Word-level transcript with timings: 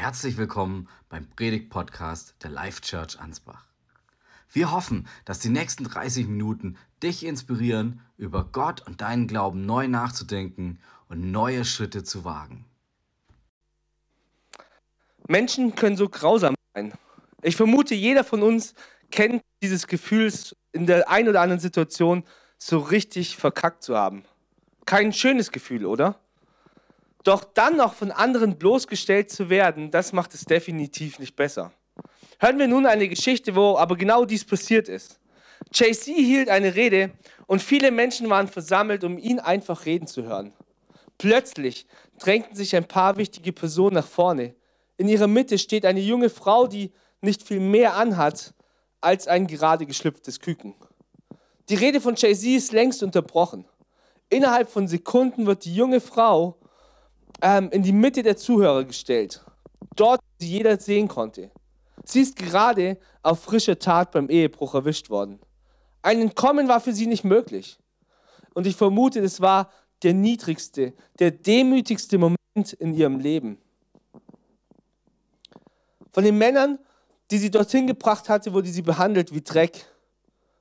Herzlich 0.00 0.38
willkommen 0.38 0.88
beim 1.10 1.28
Predigt-Podcast 1.28 2.34
der 2.42 2.50
Life 2.50 2.80
Church 2.80 3.20
Ansbach. 3.20 3.66
Wir 4.50 4.72
hoffen, 4.72 5.06
dass 5.26 5.40
die 5.40 5.50
nächsten 5.50 5.84
30 5.84 6.26
Minuten 6.26 6.78
dich 7.02 7.22
inspirieren, 7.22 8.00
über 8.16 8.48
Gott 8.50 8.80
und 8.86 9.02
deinen 9.02 9.26
Glauben 9.26 9.66
neu 9.66 9.88
nachzudenken 9.88 10.78
und 11.10 11.30
neue 11.30 11.66
Schritte 11.66 12.02
zu 12.02 12.24
wagen. 12.24 12.64
Menschen 15.28 15.74
können 15.74 15.98
so 15.98 16.08
grausam 16.08 16.54
sein. 16.72 16.94
Ich 17.42 17.56
vermute, 17.56 17.94
jeder 17.94 18.24
von 18.24 18.42
uns 18.42 18.72
kennt 19.10 19.42
dieses 19.62 19.86
Gefühl, 19.86 20.32
in 20.72 20.86
der 20.86 21.10
einen 21.10 21.28
oder 21.28 21.42
anderen 21.42 21.60
Situation 21.60 22.24
so 22.56 22.78
richtig 22.78 23.36
verkackt 23.36 23.82
zu 23.82 23.98
haben. 23.98 24.24
Kein 24.86 25.12
schönes 25.12 25.52
Gefühl, 25.52 25.84
oder? 25.84 26.18
Doch 27.24 27.44
dann 27.44 27.76
noch 27.76 27.94
von 27.94 28.10
anderen 28.10 28.58
bloßgestellt 28.58 29.30
zu 29.30 29.50
werden, 29.50 29.90
das 29.90 30.12
macht 30.12 30.34
es 30.34 30.44
definitiv 30.44 31.18
nicht 31.18 31.36
besser. 31.36 31.72
Hören 32.38 32.58
wir 32.58 32.68
nun 32.68 32.86
eine 32.86 33.08
Geschichte, 33.08 33.54
wo 33.54 33.76
aber 33.76 33.96
genau 33.96 34.24
dies 34.24 34.44
passiert 34.44 34.88
ist. 34.88 35.20
JC 35.72 36.14
hielt 36.14 36.48
eine 36.48 36.74
Rede 36.74 37.10
und 37.46 37.60
viele 37.60 37.90
Menschen 37.90 38.30
waren 38.30 38.48
versammelt, 38.48 39.04
um 39.04 39.18
ihn 39.18 39.38
einfach 39.38 39.84
reden 39.84 40.06
zu 40.06 40.22
hören. 40.22 40.54
Plötzlich 41.18 41.86
drängten 42.18 42.56
sich 42.56 42.74
ein 42.74 42.88
paar 42.88 43.18
wichtige 43.18 43.52
Personen 43.52 43.96
nach 43.96 44.06
vorne. 44.06 44.54
In 44.96 45.08
ihrer 45.08 45.26
Mitte 45.26 45.58
steht 45.58 45.84
eine 45.84 46.00
junge 46.00 46.30
Frau, 46.30 46.66
die 46.66 46.92
nicht 47.20 47.42
viel 47.42 47.60
mehr 47.60 47.94
anhat 47.96 48.54
als 49.02 49.28
ein 49.28 49.46
gerade 49.46 49.84
geschlüpftes 49.84 50.40
Küken. 50.40 50.74
Die 51.68 51.74
Rede 51.74 52.00
von 52.00 52.14
Jay-Z 52.16 52.48
ist 52.48 52.72
längst 52.72 53.02
unterbrochen. 53.02 53.66
Innerhalb 54.30 54.70
von 54.70 54.88
Sekunden 54.88 55.46
wird 55.46 55.64
die 55.66 55.74
junge 55.74 56.00
Frau 56.00 56.56
ähm, 57.42 57.70
in 57.70 57.82
die 57.82 57.92
Mitte 57.92 58.22
der 58.22 58.36
Zuhörer 58.36 58.84
gestellt. 58.84 59.44
Dort, 59.96 60.20
sie 60.38 60.48
jeder 60.48 60.78
sehen 60.78 61.08
konnte. 61.08 61.50
Sie 62.04 62.20
ist 62.20 62.36
gerade 62.36 62.98
auf 63.22 63.40
frische 63.40 63.78
Tat 63.78 64.12
beim 64.12 64.28
Ehebruch 64.30 64.74
erwischt 64.74 65.10
worden. 65.10 65.38
Ein 66.02 66.20
Entkommen 66.20 66.68
war 66.68 66.80
für 66.80 66.92
sie 66.92 67.06
nicht 67.06 67.24
möglich. 67.24 67.78
Und 68.54 68.66
ich 68.66 68.76
vermute, 68.76 69.20
das 69.20 69.40
war 69.40 69.70
der 70.02 70.14
niedrigste, 70.14 70.94
der 71.18 71.30
demütigste 71.30 72.18
Moment 72.18 72.72
in 72.78 72.94
ihrem 72.94 73.20
Leben. 73.20 73.58
Von 76.12 76.24
den 76.24 76.38
Männern, 76.38 76.78
die 77.30 77.38
sie 77.38 77.50
dorthin 77.50 77.86
gebracht 77.86 78.28
hatte, 78.28 78.52
wurde 78.52 78.68
sie 78.68 78.82
behandelt 78.82 79.32
wie 79.32 79.42
Dreck. 79.42 79.86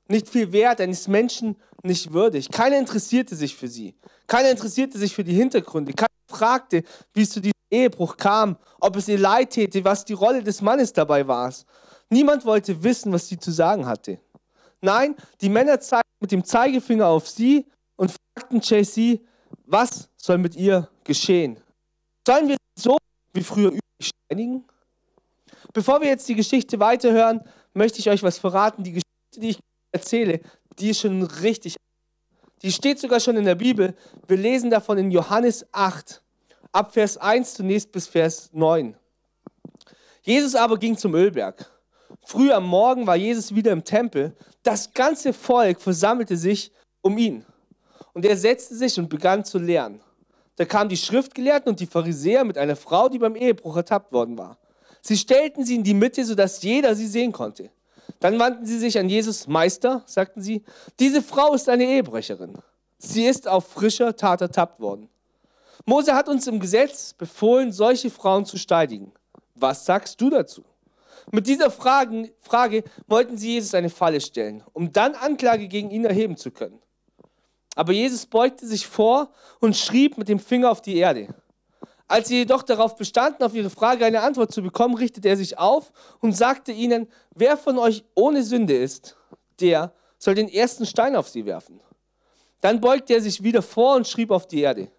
Nicht 0.08 0.28
viel 0.28 0.52
wert, 0.52 0.82
eines 0.82 1.08
Menschen 1.08 1.56
nicht 1.84 2.14
würdig. 2.14 2.50
Keiner 2.50 2.78
interessierte 2.78 3.36
sich 3.36 3.56
für 3.56 3.68
sie. 3.68 3.96
Keiner 4.28 4.52
interessierte 4.52 4.98
sich 4.98 5.16
für 5.16 5.24
die 5.24 5.34
Hintergründe. 5.34 5.94
Keiner 5.94 6.09
fragte, 6.40 6.84
wie 7.14 7.24
es 7.24 7.32
zu 7.32 7.42
diesem 7.42 7.54
Ehebruch 7.70 8.18
kam, 8.18 8.58
ob 8.80 8.96
es 8.96 9.08
ihr 9.08 9.20
leid 9.20 9.52
täte, 9.52 9.84
was 9.84 10.06
die 10.06 10.14
Rolle 10.14 10.42
des 10.42 10.62
Mannes 10.62 10.94
dabei 10.94 11.28
war. 11.28 11.54
Niemand 12.10 12.46
wollte 12.46 12.82
wissen, 12.84 13.12
was 13.12 13.28
sie 13.28 13.38
zu 13.38 13.52
sagen 13.52 13.86
hatte. 13.86 14.20
Nein, 14.82 15.16
die 15.42 15.50
Männer 15.50 15.80
zeigten 15.80 16.08
mit 16.22 16.32
dem 16.32 16.44
Zeigefinger 16.44 17.08
auf 17.08 17.28
sie 17.28 17.68
und 17.98 18.12
fragten 18.12 18.62
JC, 18.62 19.22
was 19.66 20.10
soll 20.16 20.38
mit 20.38 20.56
ihr 20.56 20.90
geschehen? 21.04 21.60
Sollen 22.26 22.48
wir 22.48 22.58
so 22.78 22.98
wie 23.34 23.44
früher 23.44 23.70
üblich 23.70 24.12
steinigen? 24.28 24.64
Bevor 25.74 26.02
wir 26.02 26.08
jetzt 26.08 26.28
die 26.30 26.36
Geschichte 26.36 26.80
weiterhören, 26.80 27.42
möchte 27.74 28.00
ich 28.00 28.10
euch 28.10 28.24
was 28.24 28.40
verraten. 28.40 28.84
Die 28.84 28.94
Geschichte, 28.94 29.40
die 29.40 29.50
ich 29.50 29.60
erzähle, 29.92 30.40
die 30.80 30.90
ist 30.90 31.02
schon 31.02 31.22
richtig. 31.22 31.76
Die 32.62 32.72
steht 32.72 33.00
sogar 33.00 33.20
schon 33.20 33.38
in 33.38 33.46
der 33.46 33.56
Bibel. 33.56 33.96
Wir 34.28 34.38
lesen 34.38 34.70
davon 34.70 34.98
in 34.98 35.12
Johannes 35.12 35.66
8, 35.72 36.22
ab 36.72 36.94
Vers 36.94 37.18
1 37.18 37.56
zunächst 37.56 37.92
bis 37.92 38.08
Vers 38.08 38.50
9. 38.54 38.96
Jesus 40.22 40.56
aber 40.56 40.78
ging 40.78 40.98
zum 40.98 41.16
Ölberg. 41.16 41.72
Früh 42.26 42.52
am 42.52 42.66
Morgen 42.66 43.08
war 43.08 43.16
Jesus 43.16 43.56
wieder 43.56 43.72
im 43.72 43.84
Tempel. 43.84 44.36
Das 44.64 44.94
ganze 44.94 45.34
Volk 45.34 45.82
versammelte 45.82 46.38
sich 46.38 46.72
um 47.02 47.18
ihn. 47.18 47.46
Und 48.14 48.26
er 48.26 48.38
setzte 48.38 48.76
sich 48.76 49.00
und 49.00 49.10
begann 49.10 49.46
zu 49.46 49.58
lehren. 49.58 50.02
Da 50.58 50.66
kamen 50.66 50.90
die 50.90 50.98
Schriftgelehrten 50.98 51.70
und 51.70 51.80
die 51.80 51.86
Pharisäer 51.86 52.44
mit 52.44 52.58
einer 52.58 52.76
Frau, 52.76 53.08
die 53.08 53.20
beim 53.20 53.36
Ehebruch 53.36 53.78
ertappt 53.78 54.12
worden 54.12 54.38
war. 54.38 54.58
Sie 55.02 55.18
stellten 55.18 55.64
sie 55.64 55.76
in 55.76 55.84
die 55.84 55.94
Mitte, 55.94 56.26
sodass 56.26 56.62
jeder 56.62 56.96
sie 56.96 57.08
sehen 57.08 57.32
konnte. 57.32 57.72
Dann 58.20 58.38
wandten 58.38 58.66
sie 58.66 58.78
sich 58.78 59.00
an 59.00 59.08
Jesus, 59.08 59.48
Meister, 59.48 60.04
sagten 60.06 60.42
sie, 60.42 60.64
diese 61.00 61.22
Frau 61.22 61.54
ist 61.54 61.70
eine 61.70 61.86
Ehebrecherin. 61.86 62.58
Sie 62.98 63.26
ist 63.26 63.48
auf 63.48 63.68
frischer 63.68 64.16
Tat 64.16 64.42
ertappt 64.42 64.82
worden. 64.82 65.10
Mose 65.86 66.14
hat 66.14 66.28
uns 66.28 66.48
im 66.48 66.60
Gesetz 66.60 67.14
befohlen, 67.14 67.72
solche 67.72 68.10
Frauen 68.10 68.46
zu 68.46 68.58
steinigen. 68.58 69.12
Was 69.56 69.86
sagst 69.86 70.20
du 70.22 70.30
dazu? 70.30 70.64
Mit 71.32 71.48
dieser 71.48 71.70
Frage, 71.70 72.34
Frage 72.42 72.84
wollten 73.08 73.38
sie 73.38 73.54
Jesus 73.54 73.74
eine 73.74 73.90
Falle 73.90 74.20
stellen, 74.20 74.64
um 74.74 74.92
dann 74.92 75.14
Anklage 75.16 75.68
gegen 75.68 75.92
ihn 75.92 76.06
erheben 76.06 76.38
zu 76.38 76.52
können. 76.52 76.80
Aber 77.76 77.94
Jesus 77.94 78.26
beugte 78.26 78.66
sich 78.66 78.88
vor 78.88 79.32
und 79.60 79.76
schrieb 79.76 80.18
mit 80.18 80.28
dem 80.28 80.40
Finger 80.40 80.72
auf 80.72 80.82
die 80.82 80.98
Erde. 80.98 81.34
Als 82.08 82.28
sie 82.28 82.38
jedoch 82.38 82.64
darauf 82.64 82.96
bestanden, 82.96 83.44
auf 83.44 83.54
ihre 83.54 83.70
Frage 83.70 84.04
eine 84.04 84.22
Antwort 84.22 84.52
zu 84.52 84.64
bekommen, 84.64 84.96
richtete 84.96 85.30
er 85.30 85.38
sich 85.38 85.60
auf 85.60 85.92
und 86.20 86.36
sagte 86.36 86.72
ihnen, 86.72 87.08
wer 87.36 87.56
von 87.56 87.78
euch 87.78 88.04
ohne 88.16 88.42
Sünde 88.42 88.76
ist, 88.76 89.16
der 89.60 89.94
soll 90.18 90.34
den 90.34 90.50
ersten 90.50 90.88
Stein 90.88 91.16
auf 91.16 91.30
sie 91.30 91.46
werfen. 91.46 91.80
Dann 92.62 92.82
beugte 92.82 93.14
er 93.14 93.22
sich 93.22 93.44
wieder 93.44 93.62
vor 93.62 93.96
und 93.96 94.08
schrieb 94.08 94.32
auf 94.32 94.48
die 94.48 94.62
Erde. 94.62 94.92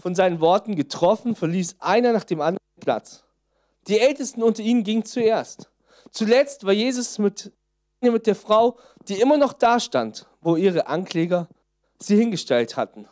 Von 0.00 0.14
seinen 0.14 0.40
Worten 0.40 0.76
getroffen, 0.76 1.34
verließ 1.34 1.76
einer 1.78 2.12
nach 2.12 2.24
dem 2.24 2.40
anderen 2.40 2.58
Platz. 2.80 3.24
Die 3.86 3.98
Ältesten 3.98 4.42
unter 4.42 4.62
ihnen 4.62 4.82
gingen 4.82 5.04
zuerst. 5.04 5.70
Zuletzt 6.10 6.64
war 6.64 6.72
Jesus 6.72 7.18
mit, 7.18 7.52
mit 8.00 8.26
der 8.26 8.34
Frau, 8.34 8.78
die 9.08 9.20
immer 9.20 9.36
noch 9.36 9.52
da 9.52 9.78
stand, 9.78 10.26
wo 10.40 10.56
ihre 10.56 10.86
Ankläger 10.86 11.48
sie 11.98 12.16
hingestellt 12.16 12.76
hatten. 12.76 13.06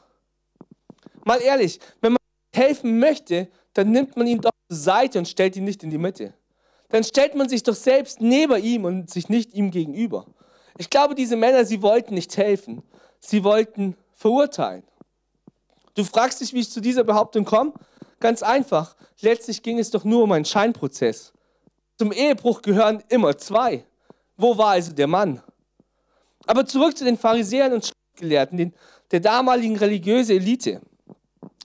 Mal 1.25 1.41
ehrlich, 1.43 1.79
wenn 2.01 2.13
man 2.13 2.19
helfen 2.55 2.99
möchte, 2.99 3.49
dann 3.75 3.91
nimmt 3.91 4.17
man 4.17 4.27
ihn 4.27 4.41
doch 4.41 4.51
zur 4.71 4.79
Seite 4.79 5.19
und 5.19 5.29
stellt 5.29 5.57
ihn 5.57 5.65
nicht 5.65 5.83
in 5.83 5.91
die 5.91 5.99
Mitte. 5.99 6.33
Dann 6.89 7.05
stellt 7.05 7.35
man 7.35 7.51
sich 7.51 7.63
doch 7.63 7.75
selbst 7.75 8.21
neben 8.23 8.57
ihm 8.63 8.85
und 8.87 9.11
sich 9.11 9.29
nicht 9.29 9.53
ihm 9.53 9.71
gegenüber. 9.71 10.25
Ich 10.79 10.89
glaube, 10.89 11.15
diese 11.15 11.37
Männer, 11.37 11.67
sie 11.67 11.83
wollten 11.83 12.15
nicht 12.15 12.37
helfen. 12.37 12.83
Sie 13.21 13.45
wollten 13.45 13.95
verurteilen. 14.15 14.85
Du 15.99 16.05
fragst 16.05 16.41
dich, 16.41 16.55
wie 16.55 16.61
ich 16.61 16.71
zu 16.71 16.81
dieser 16.81 17.03
Behauptung 17.03 17.45
komme? 17.45 17.73
Ganz 18.21 18.45
einfach. 18.45 18.95
Letztlich 19.21 19.65
ging 19.65 19.81
es 19.81 19.91
doch 19.91 20.05
nur 20.05 20.23
um 20.23 20.31
einen 20.31 20.45
Scheinprozess. 20.45 21.33
Zum 21.99 22.13
Ehebruch 22.13 22.63
gehören 22.63 23.03
immer 23.09 23.37
zwei. 23.37 23.85
Wo 24.37 24.57
war 24.57 24.69
also 24.69 24.93
der 24.93 25.09
Mann? 25.09 25.43
Aber 26.47 26.65
zurück 26.65 26.97
zu 26.97 27.05
den 27.05 27.19
Pharisäern 27.19 27.73
und 27.73 27.87
Schriftgelehrten, 27.87 28.59
den, 28.59 28.75
der 29.11 29.19
damaligen 29.19 29.75
religiösen 29.75 30.37
Elite. 30.37 30.81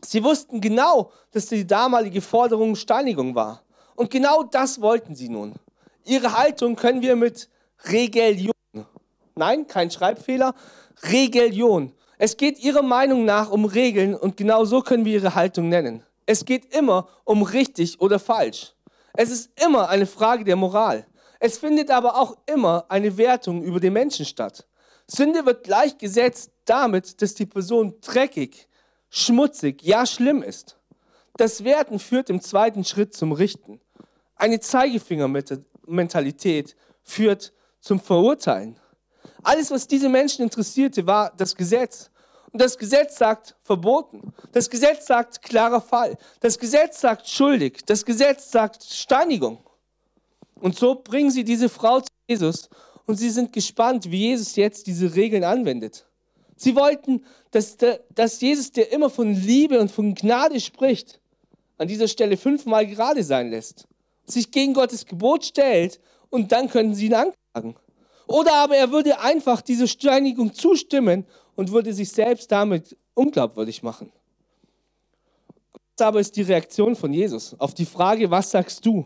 Sie 0.03 0.23
wussten 0.23 0.59
genau, 0.59 1.11
dass 1.29 1.45
die 1.45 1.67
damalige 1.67 2.19
Forderung 2.19 2.75
Steinigung 2.75 3.35
war. 3.35 3.61
Und 3.93 4.09
genau 4.09 4.41
das 4.41 4.81
wollten 4.81 5.13
sie 5.13 5.29
nun. 5.29 5.53
Ihre 6.05 6.35
Haltung 6.35 6.75
können 6.75 7.03
wir 7.03 7.15
mit 7.15 7.49
Regelion, 7.85 8.55
nein, 9.35 9.67
kein 9.67 9.91
Schreibfehler, 9.91 10.55
Regelion. 11.03 11.93
Es 12.17 12.37
geht 12.37 12.59
ihrer 12.59 12.83
Meinung 12.83 13.25
nach 13.25 13.49
um 13.49 13.65
Regeln 13.65 14.15
und 14.15 14.37
genau 14.37 14.65
so 14.65 14.81
können 14.81 15.05
wir 15.05 15.13
ihre 15.13 15.35
Haltung 15.35 15.69
nennen. 15.69 16.03
Es 16.25 16.45
geht 16.45 16.73
immer 16.73 17.07
um 17.23 17.43
richtig 17.43 17.99
oder 17.99 18.19
falsch. 18.19 18.73
Es 19.13 19.29
ist 19.29 19.51
immer 19.63 19.89
eine 19.89 20.05
Frage 20.05 20.43
der 20.43 20.55
Moral. 20.55 21.05
Es 21.39 21.57
findet 21.57 21.91
aber 21.91 22.19
auch 22.19 22.37
immer 22.45 22.85
eine 22.87 23.17
Wertung 23.17 23.63
über 23.63 23.79
den 23.79 23.93
Menschen 23.93 24.25
statt. 24.25 24.65
Sünde 25.07 25.45
wird 25.45 25.63
gleichgesetzt 25.63 26.51
damit, 26.65 27.21
dass 27.21 27.33
die 27.33 27.45
Person 27.45 27.95
dreckig, 28.01 28.67
schmutzig, 29.09 29.83
ja 29.83 30.05
schlimm 30.05 30.41
ist. 30.41 30.77
Das 31.35 31.63
Werten 31.63 31.99
führt 31.99 32.29
im 32.29 32.41
zweiten 32.41 32.85
Schritt 32.85 33.13
zum 33.13 33.33
Richten. 33.33 33.81
Eine 34.35 34.59
Zeigefingermentalität 34.59 36.75
führt 37.01 37.53
zum 37.81 37.99
Verurteilen. 37.99 38.79
Alles, 39.43 39.71
was 39.71 39.87
diese 39.87 40.09
Menschen 40.09 40.43
interessierte, 40.43 41.05
war 41.05 41.33
das 41.37 41.55
Gesetz. 41.55 42.09
Und 42.51 42.61
das 42.61 42.77
Gesetz 42.77 43.17
sagt 43.17 43.55
verboten. 43.63 44.33
Das 44.51 44.69
Gesetz 44.69 45.07
sagt 45.07 45.41
klarer 45.41 45.81
Fall. 45.81 46.17
Das 46.39 46.57
Gesetz 46.59 47.01
sagt 47.01 47.27
schuldig. 47.27 47.79
Das 47.85 48.05
Gesetz 48.05 48.51
sagt 48.51 48.83
Steinigung. 48.83 49.57
Und 50.61 50.77
so 50.77 50.95
bringen 50.95 51.31
sie 51.31 51.43
diese 51.43 51.67
Frau 51.67 51.99
zu 51.99 52.07
Jesus 52.27 52.69
und 53.05 53.17
sie 53.17 53.29
sind 53.29 53.51
gespannt, 53.51 54.09
wie 54.09 54.29
Jesus 54.29 54.55
jetzt 54.55 54.87
diese 54.87 55.13
Regeln 55.15 55.43
anwendet. 55.43 56.05
Sie 56.55 56.75
wollten, 56.75 57.25
dass, 57.51 57.77
dass 58.15 58.39
Jesus, 58.39 58.71
der 58.71 58.91
immer 58.91 59.09
von 59.09 59.33
Liebe 59.33 59.79
und 59.79 59.91
von 59.91 60.15
Gnade 60.15 60.59
spricht, 60.59 61.19
an 61.77 61.87
dieser 61.87 62.07
Stelle 62.07 62.37
fünfmal 62.37 62.87
gerade 62.87 63.23
sein 63.23 63.49
lässt, 63.49 63.87
sich 64.25 64.51
gegen 64.51 64.73
Gottes 64.73 65.05
Gebot 65.05 65.43
stellt 65.43 65.99
und 66.29 66.51
dann 66.51 66.69
könnten 66.69 66.95
sie 66.95 67.07
ihn 67.07 67.15
anklagen. 67.15 67.75
Oder 68.27 68.53
aber 68.55 68.75
er 68.75 68.91
würde 68.91 69.19
einfach 69.19 69.61
dieser 69.61 69.87
Steinigung 69.87 70.53
zustimmen 70.53 71.25
und 71.55 71.71
würde 71.71 71.93
sich 71.93 72.11
selbst 72.11 72.51
damit 72.51 72.97
unglaubwürdig 73.13 73.83
machen. 73.83 74.11
aber 75.99 76.19
ist 76.19 76.35
die 76.35 76.41
Reaktion 76.41 76.95
von 76.95 77.13
Jesus 77.13 77.55
auf 77.59 77.73
die 77.73 77.85
Frage, 77.85 78.31
was 78.31 78.51
sagst 78.51 78.85
du? 78.85 79.05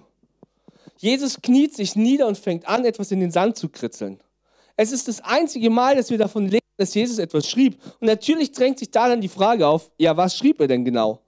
Jesus 0.97 1.41
kniet 1.41 1.75
sich 1.75 1.95
nieder 1.95 2.27
und 2.27 2.37
fängt 2.37 2.67
an, 2.67 2.85
etwas 2.85 3.11
in 3.11 3.19
den 3.19 3.31
Sand 3.31 3.57
zu 3.57 3.69
kritzeln. 3.69 4.19
Es 4.75 4.91
ist 4.91 5.07
das 5.07 5.21
einzige 5.21 5.69
Mal, 5.69 5.95
dass 5.95 6.09
wir 6.09 6.17
davon 6.17 6.47
lesen, 6.47 6.61
dass 6.77 6.93
Jesus 6.93 7.17
etwas 7.17 7.47
schrieb. 7.47 7.81
Und 7.99 8.07
natürlich 8.07 8.51
drängt 8.51 8.79
sich 8.79 8.91
da 8.91 9.09
dann 9.09 9.21
die 9.21 9.27
Frage 9.27 9.67
auf, 9.67 9.91
ja, 9.97 10.15
was 10.15 10.37
schrieb 10.37 10.61
er 10.61 10.67
denn 10.67 10.85
genau? 10.85 11.19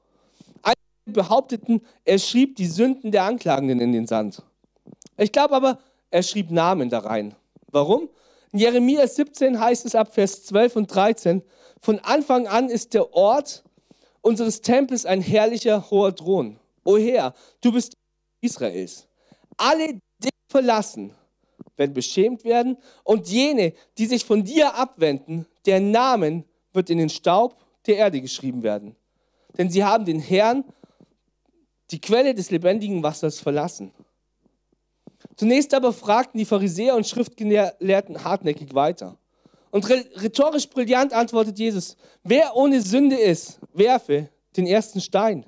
Einige 0.61 1.21
behaupteten, 1.21 1.81
er 2.05 2.19
schrieb 2.19 2.55
die 2.55 2.67
Sünden 2.67 3.11
der 3.11 3.23
Anklagenden 3.23 3.79
in 3.79 3.91
den 3.91 4.07
Sand. 4.07 4.43
Ich 5.17 5.31
glaube 5.31 5.55
aber, 5.55 5.79
er 6.11 6.23
schrieb 6.23 6.51
Namen 6.51 6.89
da 6.89 6.99
rein. 6.99 7.35
Warum? 7.71 8.09
In 8.51 8.59
Jeremia 8.59 9.07
17 9.07 9.59
heißt 9.59 9.85
es 9.85 9.95
ab 9.95 10.13
Vers 10.13 10.45
12 10.45 10.75
und 10.75 10.87
13, 10.87 11.43
von 11.81 11.99
Anfang 11.99 12.47
an 12.47 12.69
ist 12.69 12.93
der 12.93 13.13
Ort 13.13 13.63
unseres 14.21 14.61
Tempels 14.61 15.05
ein 15.05 15.21
herrlicher 15.21 15.89
hoher 15.91 16.15
Thron. 16.15 16.59
O 16.83 16.97
Herr, 16.97 17.33
du 17.61 17.71
bist 17.71 17.93
Israels. 18.41 19.07
Alle, 19.57 19.93
die 19.93 19.99
dich 20.23 20.31
verlassen, 20.49 21.13
werden 21.77 21.93
beschämt 21.93 22.43
werden 22.43 22.77
und 23.03 23.27
jene, 23.29 23.73
die 23.97 24.05
sich 24.05 24.25
von 24.25 24.43
dir 24.43 24.75
abwenden, 24.75 25.45
der 25.65 25.79
Namen 25.79 26.45
wird 26.73 26.89
in 26.89 26.97
den 26.97 27.09
Staub 27.09 27.55
der 27.85 27.97
Erde 27.97 28.21
geschrieben 28.21 28.63
werden. 28.63 28.95
Denn 29.57 29.69
sie 29.69 29.83
haben 29.83 30.05
den 30.05 30.19
Herrn, 30.19 30.63
die 31.91 32.01
Quelle 32.01 32.33
des 32.33 32.51
lebendigen 32.51 33.01
Wassers, 33.01 33.39
verlassen. 33.39 33.91
Zunächst 35.39 35.73
aber 35.73 35.93
fragten 35.93 36.37
die 36.37 36.43
Pharisäer 36.43 36.97
und 36.97 37.07
Schriftgelehrten 37.07 38.25
hartnäckig 38.25 38.75
weiter. 38.75 39.17
Und 39.71 39.87
rhetorisch 39.87 40.67
brillant 40.67 41.13
antwortet 41.13 41.57
Jesus, 41.57 41.95
wer 42.25 42.57
ohne 42.57 42.81
Sünde 42.81 43.15
ist, 43.15 43.57
werfe 43.71 44.27
den 44.57 44.67
ersten 44.67 44.99
Stein. 44.99 45.45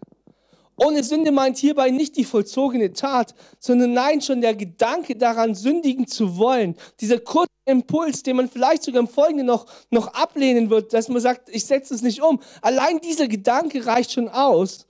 Ohne 0.77 1.03
Sünde 1.03 1.33
meint 1.33 1.57
hierbei 1.57 1.89
nicht 1.89 2.15
die 2.15 2.23
vollzogene 2.23 2.93
Tat, 2.93 3.35
sondern 3.59 3.91
nein, 3.91 4.21
schon 4.21 4.39
der 4.39 4.55
Gedanke 4.55 5.17
daran, 5.17 5.55
sündigen 5.55 6.07
zu 6.07 6.37
wollen. 6.37 6.77
Dieser 7.01 7.19
kurze 7.19 7.51
Impuls, 7.65 8.23
den 8.23 8.37
man 8.37 8.47
vielleicht 8.47 8.83
sogar 8.83 9.01
im 9.01 9.09
Folgenden 9.09 9.47
noch, 9.47 9.65
noch 9.89 10.13
ablehnen 10.13 10.69
wird, 10.69 10.93
dass 10.93 11.09
man 11.09 11.21
sagt, 11.21 11.49
ich 11.49 11.65
setze 11.65 11.93
es 11.93 12.01
nicht 12.01 12.21
um. 12.21 12.39
Allein 12.61 13.01
dieser 13.01 13.27
Gedanke 13.27 13.85
reicht 13.85 14.13
schon 14.13 14.29
aus, 14.29 14.87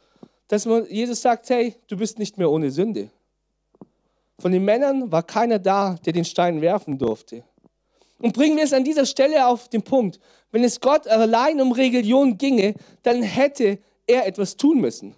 dass 0.48 0.68
man 0.68 0.86
Jesus 0.86 1.24
sagt, 1.24 1.50
hey, 1.50 1.76
du 1.88 1.98
bist 1.98 2.20
nicht 2.20 2.38
mehr 2.38 2.52
ohne 2.52 2.70
Sünde. 2.70 3.10
Von 4.42 4.52
den 4.52 4.66
Männern 4.66 5.12
war 5.12 5.22
keiner 5.22 5.60
da, 5.60 5.98
der 6.04 6.14
den 6.14 6.26
Stein 6.26 6.62
werfen 6.62 6.98
durfte. 6.98 7.44
Und 8.18 8.34
bringen 8.34 8.58
wir 8.58 8.64
es 8.64 8.74
an 8.74 8.84
dieser 8.84 9.06
Stelle 9.06 9.46
auf 9.46 9.70
den 9.70 9.84
Punkt. 9.84 10.20
Wenn 10.52 10.64
es 10.64 10.80
Gott 10.80 11.08
allein 11.08 11.62
um 11.62 11.72
Religion 11.72 12.40
ginge, 12.40 12.74
dann 13.04 13.22
hätte 13.22 13.78
er 14.08 14.26
etwas 14.26 14.58
tun 14.58 14.82
müssen. 14.82 15.16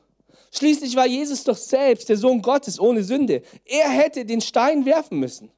Schließlich 0.52 0.98
war 0.98 1.08
Jesus 1.08 1.46
doch 1.46 1.56
selbst 1.56 2.10
der 2.10 2.18
Sohn 2.18 2.42
Gottes 2.42 2.82
ohne 2.82 3.02
Sünde. 3.02 3.44
Er 3.64 3.90
hätte 3.90 4.26
den 4.26 4.42
Stein 4.42 4.86
werfen 4.86 5.20
müssen. 5.20 5.52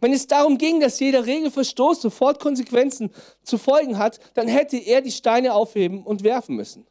Wenn 0.00 0.12
es 0.12 0.28
darum 0.28 0.56
ging, 0.56 0.78
dass 0.78 1.00
jeder 1.00 1.26
Regelverstoß 1.26 2.00
sofort 2.00 2.38
Konsequenzen 2.38 3.10
zu 3.42 3.58
folgen 3.58 3.98
hat, 3.98 4.20
dann 4.34 4.46
hätte 4.46 4.76
er 4.76 5.00
die 5.00 5.10
Steine 5.10 5.52
aufheben 5.54 6.04
und 6.04 6.22
werfen 6.22 6.54
müssen. 6.54 6.86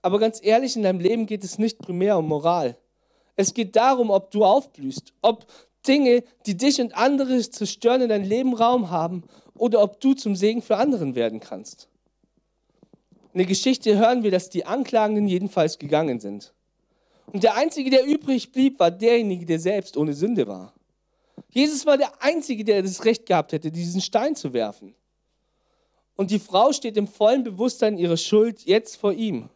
Aber 0.00 0.20
ganz 0.20 0.38
ehrlich, 0.42 0.76
in 0.76 0.84
deinem 0.84 1.00
Leben 1.00 1.26
geht 1.26 1.42
es 1.42 1.58
nicht 1.58 1.78
primär 1.78 2.18
um 2.18 2.28
Moral. 2.28 2.76
Es 3.36 3.54
geht 3.54 3.76
darum, 3.76 4.10
ob 4.10 4.30
du 4.30 4.44
aufblühst, 4.44 5.12
ob 5.22 5.46
Dinge, 5.86 6.22
die 6.46 6.56
dich 6.56 6.80
und 6.80 6.96
andere 6.96 7.38
zerstören, 7.48 8.02
in 8.02 8.08
deinem 8.08 8.28
Leben 8.28 8.54
Raum 8.54 8.90
haben 8.90 9.24
oder 9.54 9.82
ob 9.82 10.00
du 10.00 10.14
zum 10.14 10.36
Segen 10.36 10.62
für 10.62 10.76
anderen 10.76 11.14
werden 11.14 11.40
kannst. 11.40 11.88
In 13.32 13.38
der 13.38 13.46
Geschichte 13.46 13.98
hören 13.98 14.22
wir, 14.22 14.30
dass 14.30 14.48
die 14.48 14.64
Anklagenden 14.64 15.26
jedenfalls 15.26 15.78
gegangen 15.78 16.20
sind. 16.20 16.54
Und 17.26 17.42
der 17.42 17.56
Einzige, 17.56 17.90
der 17.90 18.06
übrig 18.06 18.52
blieb, 18.52 18.78
war 18.78 18.90
derjenige, 18.90 19.44
der 19.44 19.58
selbst 19.58 19.96
ohne 19.96 20.14
Sünde 20.14 20.46
war. 20.46 20.72
Jesus 21.50 21.84
war 21.86 21.98
der 21.98 22.22
Einzige, 22.22 22.64
der 22.64 22.82
das 22.82 23.04
Recht 23.04 23.26
gehabt 23.26 23.52
hätte, 23.52 23.72
diesen 23.72 24.00
Stein 24.00 24.36
zu 24.36 24.52
werfen. 24.52 24.94
Und 26.16 26.30
die 26.30 26.38
Frau 26.38 26.72
steht 26.72 26.96
im 26.96 27.08
vollen 27.08 27.42
Bewusstsein 27.42 27.98
ihrer 27.98 28.16
Schuld 28.16 28.62
jetzt 28.66 28.96
vor 28.96 29.12
ihm. 29.12 29.50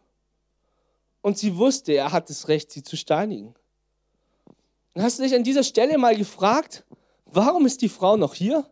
Und 1.21 1.37
sie 1.37 1.55
wusste, 1.57 1.93
er 1.93 2.11
hat 2.11 2.29
das 2.29 2.47
Recht, 2.47 2.71
sie 2.71 2.83
zu 2.83 2.97
steinigen. 2.97 3.55
Hast 4.99 5.17
du 5.17 5.23
dich 5.23 5.33
an 5.33 5.43
dieser 5.45 5.63
Stelle 5.63 5.97
mal 5.97 6.15
gefragt, 6.15 6.83
warum 7.25 7.65
ist 7.65 7.81
die 7.81 7.87
Frau 7.87 8.17
noch 8.17 8.33
hier? 8.33 8.65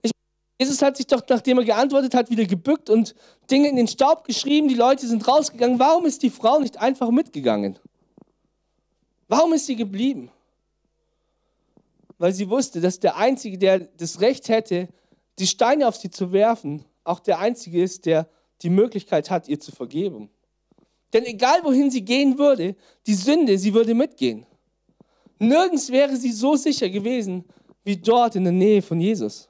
Ich, 0.00 0.12
Jesus 0.58 0.80
hat 0.80 0.96
sich 0.96 1.06
doch, 1.06 1.20
nachdem 1.28 1.58
er 1.58 1.64
geantwortet 1.64 2.14
hat, 2.14 2.30
wieder 2.30 2.46
gebückt 2.46 2.88
und 2.88 3.14
Dinge 3.50 3.68
in 3.68 3.76
den 3.76 3.86
Staub 3.86 4.24
geschrieben, 4.24 4.68
die 4.68 4.74
Leute 4.74 5.06
sind 5.06 5.28
rausgegangen. 5.28 5.78
Warum 5.78 6.06
ist 6.06 6.22
die 6.22 6.30
Frau 6.30 6.58
nicht 6.58 6.78
einfach 6.78 7.10
mitgegangen? 7.10 7.78
Warum 9.28 9.52
ist 9.52 9.66
sie 9.66 9.76
geblieben? 9.76 10.30
Weil 12.16 12.32
sie 12.32 12.48
wusste, 12.48 12.80
dass 12.80 12.98
der 12.98 13.16
Einzige, 13.16 13.58
der 13.58 13.80
das 13.80 14.22
Recht 14.22 14.48
hätte, 14.48 14.88
die 15.38 15.46
Steine 15.46 15.86
auf 15.86 15.96
sie 15.96 16.10
zu 16.10 16.32
werfen, 16.32 16.86
auch 17.02 17.20
der 17.20 17.40
Einzige 17.40 17.82
ist, 17.82 18.06
der 18.06 18.26
die 18.62 18.70
Möglichkeit 18.70 19.30
hat, 19.30 19.48
ihr 19.48 19.60
zu 19.60 19.70
vergeben. 19.70 20.30
Denn 21.12 21.26
egal 21.26 21.62
wohin 21.62 21.90
sie 21.90 22.06
gehen 22.06 22.38
würde, 22.38 22.74
die 23.06 23.14
Sünde, 23.14 23.58
sie 23.58 23.74
würde 23.74 23.92
mitgehen. 23.92 24.46
Nirgends 25.38 25.90
wäre 25.90 26.16
sie 26.16 26.32
so 26.32 26.56
sicher 26.56 26.88
gewesen 26.88 27.44
wie 27.84 27.96
dort 27.96 28.36
in 28.36 28.44
der 28.44 28.52
Nähe 28.52 28.82
von 28.82 29.00
Jesus. 29.00 29.48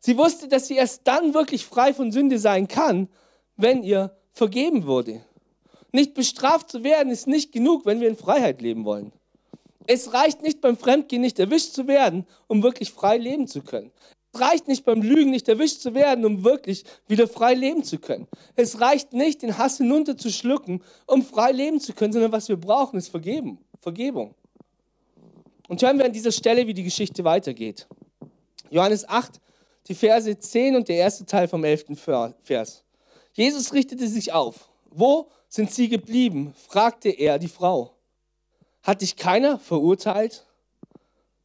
Sie 0.00 0.16
wusste, 0.16 0.48
dass 0.48 0.68
sie 0.68 0.76
erst 0.76 1.02
dann 1.04 1.34
wirklich 1.34 1.64
frei 1.64 1.94
von 1.94 2.10
Sünde 2.10 2.38
sein 2.38 2.66
kann, 2.66 3.08
wenn 3.56 3.82
ihr 3.82 4.16
vergeben 4.32 4.86
wurde. 4.86 5.20
Nicht 5.92 6.14
bestraft 6.14 6.70
zu 6.70 6.82
werden 6.82 7.12
ist 7.12 7.26
nicht 7.26 7.52
genug, 7.52 7.84
wenn 7.84 8.00
wir 8.00 8.08
in 8.08 8.16
Freiheit 8.16 8.62
leben 8.62 8.84
wollen. 8.84 9.12
Es 9.86 10.12
reicht 10.12 10.42
nicht 10.42 10.60
beim 10.60 10.76
Fremdgehen 10.76 11.22
nicht 11.22 11.38
erwischt 11.38 11.72
zu 11.72 11.86
werden, 11.86 12.26
um 12.46 12.62
wirklich 12.62 12.90
frei 12.92 13.18
leben 13.18 13.46
zu 13.46 13.62
können. 13.62 13.90
Es 14.32 14.40
reicht 14.40 14.68
nicht 14.68 14.84
beim 14.84 15.02
Lügen 15.02 15.30
nicht 15.30 15.48
erwischt 15.48 15.80
zu 15.80 15.94
werden, 15.94 16.24
um 16.24 16.44
wirklich 16.44 16.84
wieder 17.06 17.28
frei 17.28 17.54
leben 17.54 17.84
zu 17.84 17.98
können. 17.98 18.26
Es 18.56 18.80
reicht 18.80 19.12
nicht, 19.12 19.42
den 19.42 19.58
Hass 19.58 19.76
hinunterzuschlucken, 19.76 20.82
um 21.06 21.22
frei 21.22 21.52
leben 21.52 21.80
zu 21.80 21.92
können, 21.92 22.12
sondern 22.12 22.32
was 22.32 22.48
wir 22.48 22.56
brauchen, 22.56 22.96
ist 22.98 23.08
Vergeben, 23.08 23.58
Vergebung. 23.80 24.34
Und 25.68 25.82
hören 25.82 25.98
wir 25.98 26.04
an 26.04 26.12
dieser 26.12 26.32
Stelle, 26.32 26.66
wie 26.66 26.74
die 26.74 26.82
Geschichte 26.82 27.24
weitergeht. 27.24 27.86
Johannes 28.70 29.08
8, 29.08 29.40
die 29.88 29.94
Verse 29.94 30.38
10 30.38 30.76
und 30.76 30.88
der 30.88 30.96
erste 30.96 31.26
Teil 31.26 31.48
vom 31.48 31.64
11. 31.64 31.86
Vers. 32.42 32.84
Jesus 33.32 33.72
richtete 33.72 34.08
sich 34.08 34.32
auf. 34.32 34.68
Wo 34.90 35.30
sind 35.48 35.70
sie 35.70 35.88
geblieben? 35.88 36.54
fragte 36.68 37.10
er 37.10 37.38
die 37.38 37.48
Frau. 37.48 37.94
Hat 38.82 39.00
dich 39.00 39.16
keiner 39.16 39.58
verurteilt? 39.58 40.46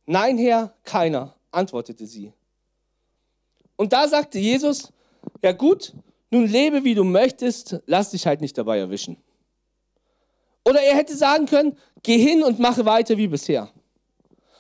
Nein, 0.06 0.38
Herr, 0.38 0.74
keiner, 0.84 1.36
antwortete 1.52 2.06
sie. 2.08 2.34
Und 3.76 3.94
da 3.94 4.08
sagte 4.08 4.40
Jesus, 4.40 4.92
ja 5.42 5.52
gut, 5.52 5.94
nun 6.32 6.48
lebe 6.48 6.84
wie 6.84 6.96
du 6.96 7.04
möchtest, 7.04 7.80
lass 7.86 8.12
dich 8.12 8.26
halt 8.26 8.42
nicht 8.42 8.58
dabei 8.58 8.80
erwischen. 8.80 9.18
Oder 10.66 10.82
er 10.82 10.96
hätte 10.96 11.16
sagen 11.16 11.46
können, 11.46 11.78
geh 12.04 12.18
hin 12.18 12.44
und 12.44 12.60
mache 12.60 12.86
weiter 12.86 13.18
wie 13.18 13.28
bisher. 13.28 13.72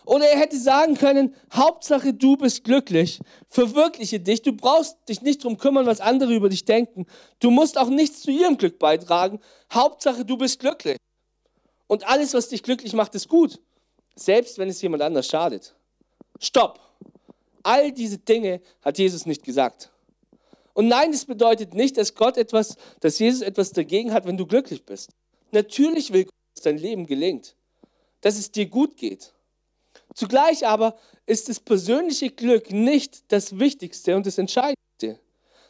Oder 0.07 0.29
er 0.29 0.39
hätte 0.39 0.57
sagen 0.57 0.95
können, 0.95 1.35
Hauptsache 1.51 2.13
du 2.13 2.37
bist 2.37 2.63
glücklich, 2.63 3.19
verwirkliche 3.49 4.21
dich, 4.21 4.41
du 4.41 4.53
brauchst 4.53 4.95
dich 5.09 5.21
nicht 5.21 5.43
darum 5.43 5.57
kümmern, 5.57 5.85
was 5.85 5.99
andere 5.99 6.33
über 6.33 6.47
dich 6.47 6.63
denken. 6.63 7.05
Du 7.41 7.51
musst 7.51 7.77
auch 7.77 7.89
nichts 7.89 8.21
zu 8.21 8.31
ihrem 8.31 8.57
Glück 8.57 8.79
beitragen. 8.79 9.41
Hauptsache 9.71 10.23
du 10.23 10.37
bist 10.37 10.61
glücklich. 10.61 10.95
Und 11.87 12.07
alles, 12.07 12.33
was 12.33 12.47
dich 12.47 12.63
glücklich 12.63 12.93
macht, 12.93 13.15
ist 13.15 13.27
gut, 13.27 13.59
selbst 14.15 14.57
wenn 14.57 14.69
es 14.69 14.81
jemand 14.81 15.03
anders 15.03 15.27
schadet. 15.27 15.75
Stopp. 16.39 16.79
All 17.61 17.91
diese 17.91 18.17
Dinge 18.17 18.61
hat 18.81 18.97
Jesus 18.97 19.25
nicht 19.25 19.43
gesagt. 19.43 19.91
Und 20.73 20.87
nein, 20.87 21.11
das 21.11 21.25
bedeutet 21.25 21.73
nicht, 21.73 21.97
dass 21.97 22.15
Gott 22.15 22.37
etwas, 22.37 22.77
dass 23.01 23.19
Jesus 23.19 23.41
etwas 23.41 23.73
dagegen 23.73 24.13
hat, 24.13 24.25
wenn 24.25 24.37
du 24.37 24.45
glücklich 24.45 24.85
bist. 24.85 25.09
Natürlich 25.51 26.13
will 26.13 26.23
Gott, 26.23 26.33
dass 26.55 26.63
dein 26.63 26.77
Leben 26.77 27.05
gelingt, 27.05 27.57
dass 28.21 28.37
es 28.37 28.49
dir 28.51 28.67
gut 28.67 28.95
geht. 28.95 29.33
Zugleich 30.17 30.65
aber 30.65 30.97
ist 31.27 31.47
das 31.47 31.59
persönliche 31.59 32.31
Glück 32.31 32.71
nicht 32.71 33.31
das 33.31 33.59
Wichtigste 33.59 34.15
und 34.15 34.25
das 34.25 34.39
Entscheidendste. 34.39 35.19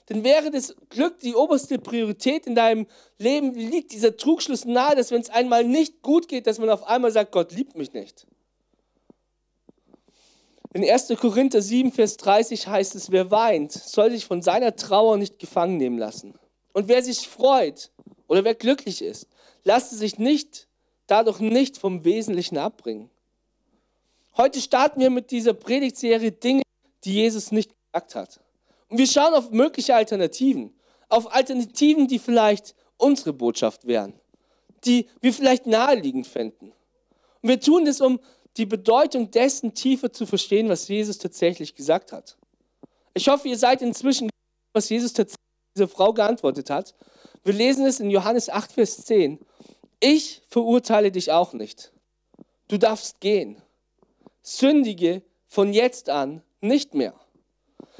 Denn 0.07 0.23
wäre 0.23 0.51
das 0.51 0.73
Glück 0.87 1.19
die 1.19 1.35
oberste 1.35 1.77
Priorität 1.79 2.47
in 2.47 2.55
deinem 2.55 2.87
Leben, 3.17 3.53
liegt 3.55 3.91
dieser 3.91 4.15
Trugschluss 4.15 4.63
nahe, 4.63 4.95
dass 4.95 5.11
wenn 5.11 5.19
es 5.19 5.29
einmal 5.29 5.65
nicht 5.65 6.01
gut 6.01 6.29
geht, 6.29 6.47
dass 6.47 6.59
man 6.59 6.69
auf 6.69 6.87
einmal 6.87 7.11
sagt, 7.11 7.33
Gott 7.33 7.51
liebt 7.51 7.75
mich 7.75 7.91
nicht. 7.91 8.25
In 10.73 10.89
1. 10.89 11.09
Korinther 11.19 11.61
7, 11.61 11.91
Vers 11.91 12.15
30 12.15 12.69
heißt 12.69 12.95
es, 12.95 13.11
wer 13.11 13.29
weint, 13.31 13.73
soll 13.73 14.11
sich 14.11 14.23
von 14.23 14.41
seiner 14.41 14.77
Trauer 14.77 15.17
nicht 15.17 15.39
gefangen 15.39 15.75
nehmen 15.75 15.97
lassen. 15.97 16.35
Und 16.71 16.87
wer 16.87 17.03
sich 17.03 17.27
freut 17.27 17.91
oder 18.29 18.45
wer 18.45 18.55
glücklich 18.55 19.01
ist, 19.01 19.27
lasse 19.65 19.97
sich 19.97 20.17
nicht, 20.17 20.69
dadurch 21.05 21.41
nicht 21.41 21.77
vom 21.77 22.05
Wesentlichen 22.05 22.57
abbringen. 22.57 23.09
Heute 24.37 24.61
starten 24.61 24.99
wir 24.99 25.09
mit 25.09 25.31
dieser 25.31 25.53
Predigtserie 25.53 26.31
Dinge, 26.31 26.61
die 27.03 27.13
Jesus 27.15 27.51
nicht 27.51 27.71
gesagt 27.91 28.13
hat. 28.13 28.39
Und 28.87 28.99
wir 28.99 29.07
schauen 29.07 29.33
auf 29.33 29.49
mögliche 29.49 29.95
Alternativen, 29.95 30.75
auf 31.09 31.33
Alternativen, 31.33 32.07
die 32.07 32.19
vielleicht 32.19 32.75
unsere 32.97 33.33
Botschaft 33.33 33.87
wären. 33.87 34.13
die 34.85 35.09
wir 35.21 35.33
vielleicht 35.33 35.65
naheliegend 35.65 36.27
fänden. 36.27 36.71
Und 37.41 37.49
wir 37.49 37.59
tun 37.59 37.85
das, 37.85 37.99
um 37.99 38.19
die 38.57 38.67
Bedeutung 38.67 39.31
dessen 39.31 39.73
tiefer 39.73 40.13
zu 40.13 40.27
verstehen, 40.27 40.69
was 40.69 40.87
Jesus 40.87 41.17
tatsächlich 41.17 41.73
gesagt 41.73 42.11
hat. 42.11 42.37
Ich 43.15 43.27
hoffe, 43.27 43.47
ihr 43.47 43.57
seid 43.57 43.81
inzwischen, 43.81 44.29
was 44.73 44.89
Jesus 44.89 45.13
tatsächlich 45.13 45.37
dieser 45.75 45.87
Frau 45.87 46.13
geantwortet 46.13 46.69
hat. 46.69 46.93
Wir 47.43 47.53
lesen 47.53 47.85
es 47.85 47.99
in 47.99 48.11
Johannes 48.11 48.49
8, 48.49 48.71
Vers 48.71 49.03
10. 49.05 49.39
Ich 49.99 50.43
verurteile 50.47 51.11
dich 51.11 51.31
auch 51.31 51.53
nicht. 51.53 51.91
Du 52.67 52.77
darfst 52.77 53.19
gehen. 53.19 53.61
Sündige 54.49 55.23
von 55.45 55.73
jetzt 55.73 56.09
an 56.09 56.41
nicht 56.61 56.93
mehr. 56.93 57.13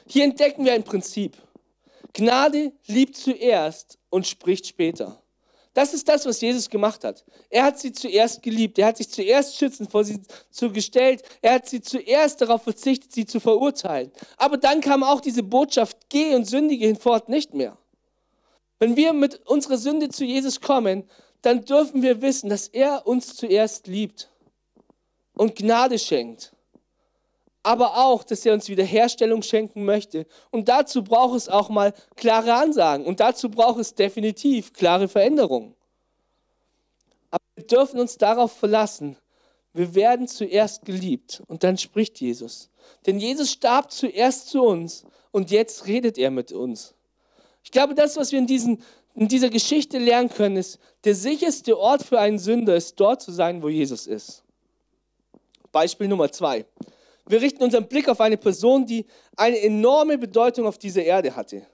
Hier 0.08 0.24
entdecken 0.24 0.64
wir 0.64 0.72
ein 0.72 0.84
Prinzip. 0.86 1.36
Gnade 2.14 2.72
liebt 2.86 3.18
zuerst 3.18 4.00
und 4.10 4.26
spricht 4.26 4.66
später. 4.66 5.22
Das 5.74 5.94
ist 5.94 6.08
das, 6.08 6.26
was 6.26 6.40
Jesus 6.40 6.70
gemacht 6.70 7.04
hat. 7.04 7.26
Er 7.50 7.66
hat 7.66 7.78
sie 7.80 7.92
zuerst 7.92 8.42
geliebt. 8.42 8.80
Er 8.80 8.88
hat 8.88 8.98
sich 8.98 9.10
zuerst 9.10 9.58
schützend 9.58 9.92
vor 9.92 10.06
sie 10.06 10.22
gestellt. 10.72 11.22
Er 11.42 11.56
hat 11.56 11.68
sie 11.68 11.82
zuerst 11.82 12.40
darauf 12.40 12.64
verzichtet, 12.64 13.12
sie 13.12 13.26
zu 13.26 13.42
verurteilen. 13.42 14.14
Aber 14.38 14.56
dann 14.56 14.80
kam 14.80 15.04
auch 15.04 15.20
diese 15.20 15.44
Botschaft, 15.44 15.98
geh 16.08 16.34
und 16.34 16.46
sündige 16.46 16.88
hinfort 16.88 17.28
nicht 17.28 17.54
mehr. 17.54 17.78
Wenn 18.80 18.96
wir 18.96 19.12
mit 19.12 19.46
unserer 19.48 19.78
Sünde 19.78 20.08
zu 20.08 20.24
Jesus 20.24 20.62
kommen, 20.62 21.10
dann 21.42 21.66
dürfen 21.66 22.02
wir 22.02 22.22
wissen, 22.22 22.50
dass 22.50 22.70
er 22.70 23.06
uns 23.06 23.36
zuerst 23.36 23.88
liebt 23.88 24.30
und 25.38 25.56
Gnade 25.56 26.00
schenkt 26.00 26.54
aber 27.68 27.98
auch, 27.98 28.24
dass 28.24 28.46
er 28.46 28.54
uns 28.54 28.70
Wiederherstellung 28.70 29.42
schenken 29.42 29.84
möchte. 29.84 30.26
Und 30.52 30.70
dazu 30.70 31.04
braucht 31.04 31.36
es 31.36 31.50
auch 31.50 31.68
mal 31.68 31.94
klare 32.16 32.54
Ansagen 32.54 33.06
und 33.06 33.20
dazu 33.20 33.50
braucht 33.50 33.80
es 33.80 33.94
definitiv 33.94 34.72
klare 34.72 35.10
Veränderungen. 35.10 35.76
Aber 37.30 37.44
wir 37.56 37.66
dürfen 37.68 38.00
uns 38.00 38.18
darauf 38.18 38.54
verlassen, 38.54 39.18
wir 39.74 39.94
werden 39.96 40.30
zuerst 40.30 40.86
geliebt 40.86 41.44
und 41.48 41.66
dann 41.66 41.78
spricht 41.78 42.22
Jesus. 42.22 42.70
Denn 43.06 43.20
Jesus 43.20 43.52
starb 43.52 43.92
zuerst 43.92 44.48
zu 44.48 44.64
uns 44.64 45.04
und 45.32 45.52
jetzt 45.52 45.88
redet 45.88 46.18
er 46.18 46.32
mit 46.32 46.54
uns. 46.54 46.96
Ich 47.66 47.72
glaube, 47.72 47.96
das, 47.96 48.16
was 48.16 48.32
wir 48.32 48.40
in, 48.40 48.48
diesen, 48.48 48.82
in 49.14 49.28
dieser 49.28 49.50
Geschichte 49.50 49.98
lernen 49.98 50.30
können, 50.30 50.56
ist, 50.56 50.80
der 51.04 51.16
sicherste 51.16 51.78
Ort 51.78 52.02
für 52.02 52.18
einen 52.18 52.40
Sünder 52.40 52.78
ist 52.78 52.98
dort 52.98 53.22
zu 53.22 53.34
sein, 53.34 53.62
wo 53.62 53.68
Jesus 53.68 54.08
ist. 54.08 54.46
Beispiel 55.78 56.08
Nummer 56.08 56.32
zwei. 56.32 56.66
Wir 57.28 57.40
richten 57.40 57.62
unseren 57.62 57.88
Blick 57.88 58.10
auf 58.10 58.20
eine 58.20 58.36
Person, 58.36 58.88
die 58.88 59.06
eine 59.36 59.62
enorme 59.62 60.18
Bedeutung 60.18 60.66
auf 60.66 60.80
dieser 60.80 61.04
Erde 61.04 61.36
hatte. 61.36 61.68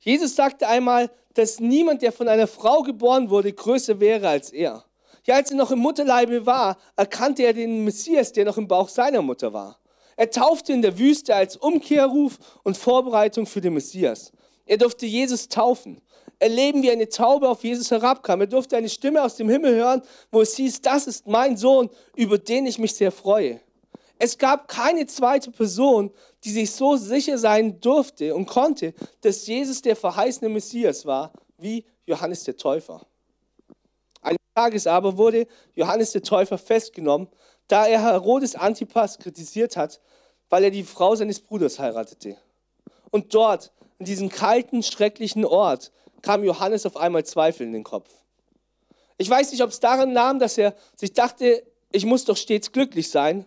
Jesus 0.00 0.36
sagte 0.36 0.68
einmal, 0.68 1.10
dass 1.32 1.58
niemand, 1.58 2.02
der 2.02 2.12
von 2.12 2.28
einer 2.28 2.46
Frau 2.46 2.82
geboren 2.82 3.30
wurde, 3.30 3.50
größer 3.50 3.98
wäre 4.00 4.28
als 4.28 4.52
er. 4.52 4.84
Ja, 5.24 5.36
als 5.36 5.50
er 5.50 5.56
noch 5.56 5.70
im 5.70 5.78
Mutterleibe 5.78 6.44
war, 6.44 6.76
erkannte 6.94 7.44
er 7.44 7.54
den 7.54 7.84
Messias, 7.84 8.32
der 8.32 8.44
noch 8.44 8.58
im 8.58 8.68
Bauch 8.68 8.90
seiner 8.90 9.22
Mutter 9.22 9.54
war. 9.54 9.78
Er 10.18 10.28
taufte 10.28 10.74
in 10.74 10.82
der 10.82 10.98
Wüste 10.98 11.34
als 11.34 11.56
Umkehrruf 11.56 12.38
und 12.64 12.76
Vorbereitung 12.76 13.46
für 13.46 13.62
den 13.62 13.72
Messias. 13.72 14.30
Er 14.66 14.76
durfte 14.76 15.06
Jesus 15.06 15.48
taufen. 15.48 16.02
Erleben, 16.42 16.82
wie 16.82 16.90
eine 16.90 17.08
Taube 17.08 17.48
auf 17.48 17.62
Jesus 17.62 17.90
herabkam. 17.90 18.40
Er 18.40 18.46
durfte 18.48 18.76
eine 18.76 18.88
Stimme 18.88 19.22
aus 19.22 19.36
dem 19.36 19.48
Himmel 19.48 19.76
hören, 19.76 20.02
wo 20.32 20.40
es 20.40 20.56
hieß, 20.56 20.82
das 20.82 21.06
ist 21.06 21.28
mein 21.28 21.56
Sohn, 21.56 21.88
über 22.16 22.36
den 22.36 22.66
ich 22.66 22.78
mich 22.78 22.94
sehr 22.94 23.12
freue. 23.12 23.60
Es 24.18 24.38
gab 24.38 24.68
keine 24.68 25.06
zweite 25.06 25.50
Person, 25.50 26.12
die 26.44 26.50
sich 26.50 26.72
so 26.72 26.96
sicher 26.96 27.38
sein 27.38 27.80
durfte 27.80 28.34
und 28.34 28.46
konnte, 28.46 28.92
dass 29.20 29.46
Jesus 29.46 29.82
der 29.82 29.94
verheißene 29.94 30.48
Messias 30.48 31.06
war, 31.06 31.32
wie 31.58 31.84
Johannes 32.06 32.42
der 32.42 32.56
Täufer. 32.56 33.06
Eines 34.20 34.40
Tages 34.54 34.86
aber 34.86 35.16
wurde 35.16 35.46
Johannes 35.74 36.10
der 36.10 36.22
Täufer 36.22 36.58
festgenommen, 36.58 37.28
da 37.68 37.86
er 37.86 38.02
Herodes 38.02 38.56
Antipas 38.56 39.18
kritisiert 39.18 39.76
hat, 39.76 40.00
weil 40.50 40.64
er 40.64 40.70
die 40.70 40.82
Frau 40.82 41.14
seines 41.14 41.40
Bruders 41.40 41.78
heiratete. 41.78 42.36
Und 43.10 43.32
dort, 43.32 43.72
in 43.98 44.06
diesem 44.06 44.28
kalten, 44.28 44.82
schrecklichen 44.82 45.44
Ort, 45.44 45.92
kam 46.22 46.44
Johannes 46.44 46.86
auf 46.86 46.96
einmal 46.96 47.24
Zweifel 47.24 47.66
in 47.66 47.72
den 47.72 47.84
Kopf. 47.84 48.10
Ich 49.18 49.28
weiß 49.28 49.52
nicht, 49.52 49.62
ob 49.62 49.70
es 49.70 49.80
daran 49.80 50.12
nahm, 50.12 50.38
dass 50.38 50.56
er 50.58 50.74
sich 50.96 51.12
dachte, 51.12 51.62
ich 51.92 52.06
muss 52.06 52.24
doch 52.24 52.36
stets 52.36 52.72
glücklich 52.72 53.10
sein, 53.10 53.46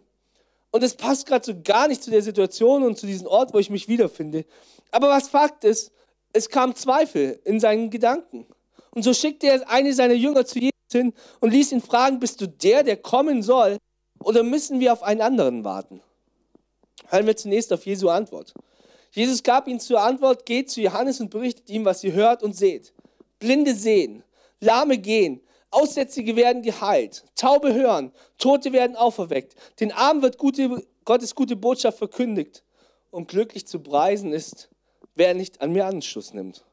und 0.76 0.84
es 0.84 0.94
passt 0.94 1.26
gerade 1.26 1.46
so 1.46 1.54
gar 1.64 1.88
nicht 1.88 2.04
zu 2.04 2.12
der 2.12 2.22
Situation 2.22 2.84
und 2.84 2.98
zu 2.98 3.08
diesem 3.08 3.28
Ort, 3.28 3.54
wo 3.54 3.60
ich 3.60 3.70
mich 3.70 3.88
wiederfinde. 3.88 4.44
Aber 4.92 5.08
was 5.08 5.30
Fakt 5.30 5.64
ist, 5.64 5.94
es 6.34 6.50
kam 6.50 6.76
Zweifel 6.76 7.40
in 7.46 7.62
seinen 7.62 7.90
Gedanken. 7.90 8.46
Und 8.92 9.04
so 9.04 9.14
schickte 9.14 9.48
er 9.48 9.70
eine 9.70 9.94
seiner 9.94 10.16
Jünger 10.16 10.46
zu 10.46 10.60
Jesus 10.60 10.74
hin 10.92 11.14
und 11.40 11.52
ließ 11.52 11.72
ihn 11.72 11.82
fragen, 11.82 12.20
bist 12.20 12.42
du 12.42 12.50
der, 12.50 12.84
der 12.84 12.98
kommen 12.98 13.42
soll, 13.42 13.78
oder 14.20 14.44
müssen 14.44 14.82
wir 14.82 14.92
auf 14.92 15.02
einen 15.02 15.22
anderen 15.22 15.64
warten? 15.64 16.02
Hören 17.08 17.26
wir 17.26 17.38
zunächst 17.38 17.72
auf 17.72 17.86
Jesu 17.86 18.10
Antwort. 18.10 18.54
Jesus 19.16 19.44
gab 19.44 19.70
ihnen 19.70 19.80
zur 19.80 20.02
Antwort, 20.02 20.46
geht 20.46 20.70
zu 20.70 20.82
Johannes 20.82 21.22
und 21.22 21.30
berichtet 21.30 21.70
ihm, 21.70 21.86
was 21.86 22.04
ihr 22.04 22.12
hört 22.12 22.44
und 22.44 22.54
seht. 22.54 22.94
Blinde 23.40 23.74
sehen, 23.74 24.24
Lahme 24.60 24.98
gehen, 24.98 25.40
Aussätzige 25.72 26.36
werden 26.36 26.62
geheilt, 26.62 27.24
Taube 27.34 27.74
hören, 27.74 28.12
Tote 28.38 28.74
werden 28.74 28.98
auferweckt, 28.98 29.56
den 29.80 29.94
Armen 29.94 30.22
wird 30.22 30.38
gute, 30.38 30.86
Gottes 31.06 31.34
gute 31.34 31.56
Botschaft 31.56 31.98
verkündigt. 31.98 32.64
Und 33.10 33.30
glücklich 33.30 33.66
zu 33.66 33.80
preisen 33.80 34.34
ist, 34.34 34.70
wer 35.16 35.34
nicht 35.34 35.62
an 35.62 35.72
mir 35.72 35.86
Anschluss 35.86 36.34
nimmt. 36.34 36.66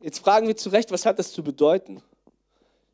Jetzt 0.00 0.20
fragen 0.20 0.46
wir 0.46 0.56
zurecht, 0.56 0.90
was 0.92 1.04
hat 1.04 1.18
das 1.18 1.32
zu 1.32 1.44
bedeuten? 1.44 2.02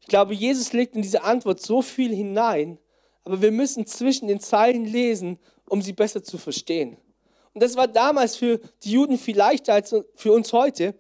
Ich 0.00 0.08
glaube, 0.08 0.34
Jesus 0.34 0.72
legt 0.72 0.96
in 0.96 1.02
diese 1.02 1.22
Antwort 1.22 1.60
so 1.60 1.82
viel 1.82 2.12
hinein, 2.12 2.78
aber 3.22 3.40
wir 3.40 3.52
müssen 3.52 3.86
zwischen 3.86 4.26
den 4.26 4.40
Zeilen 4.40 4.86
lesen, 4.86 5.38
um 5.68 5.80
sie 5.80 5.92
besser 5.92 6.24
zu 6.24 6.38
verstehen. 6.38 6.96
Und 7.54 7.62
das 7.62 7.76
war 7.76 7.88
damals 7.88 8.36
für 8.36 8.60
die 8.82 8.92
Juden 8.92 9.18
viel 9.18 9.36
leichter 9.36 9.74
als 9.74 9.94
für 10.14 10.32
uns 10.32 10.52
heute. 10.52 10.94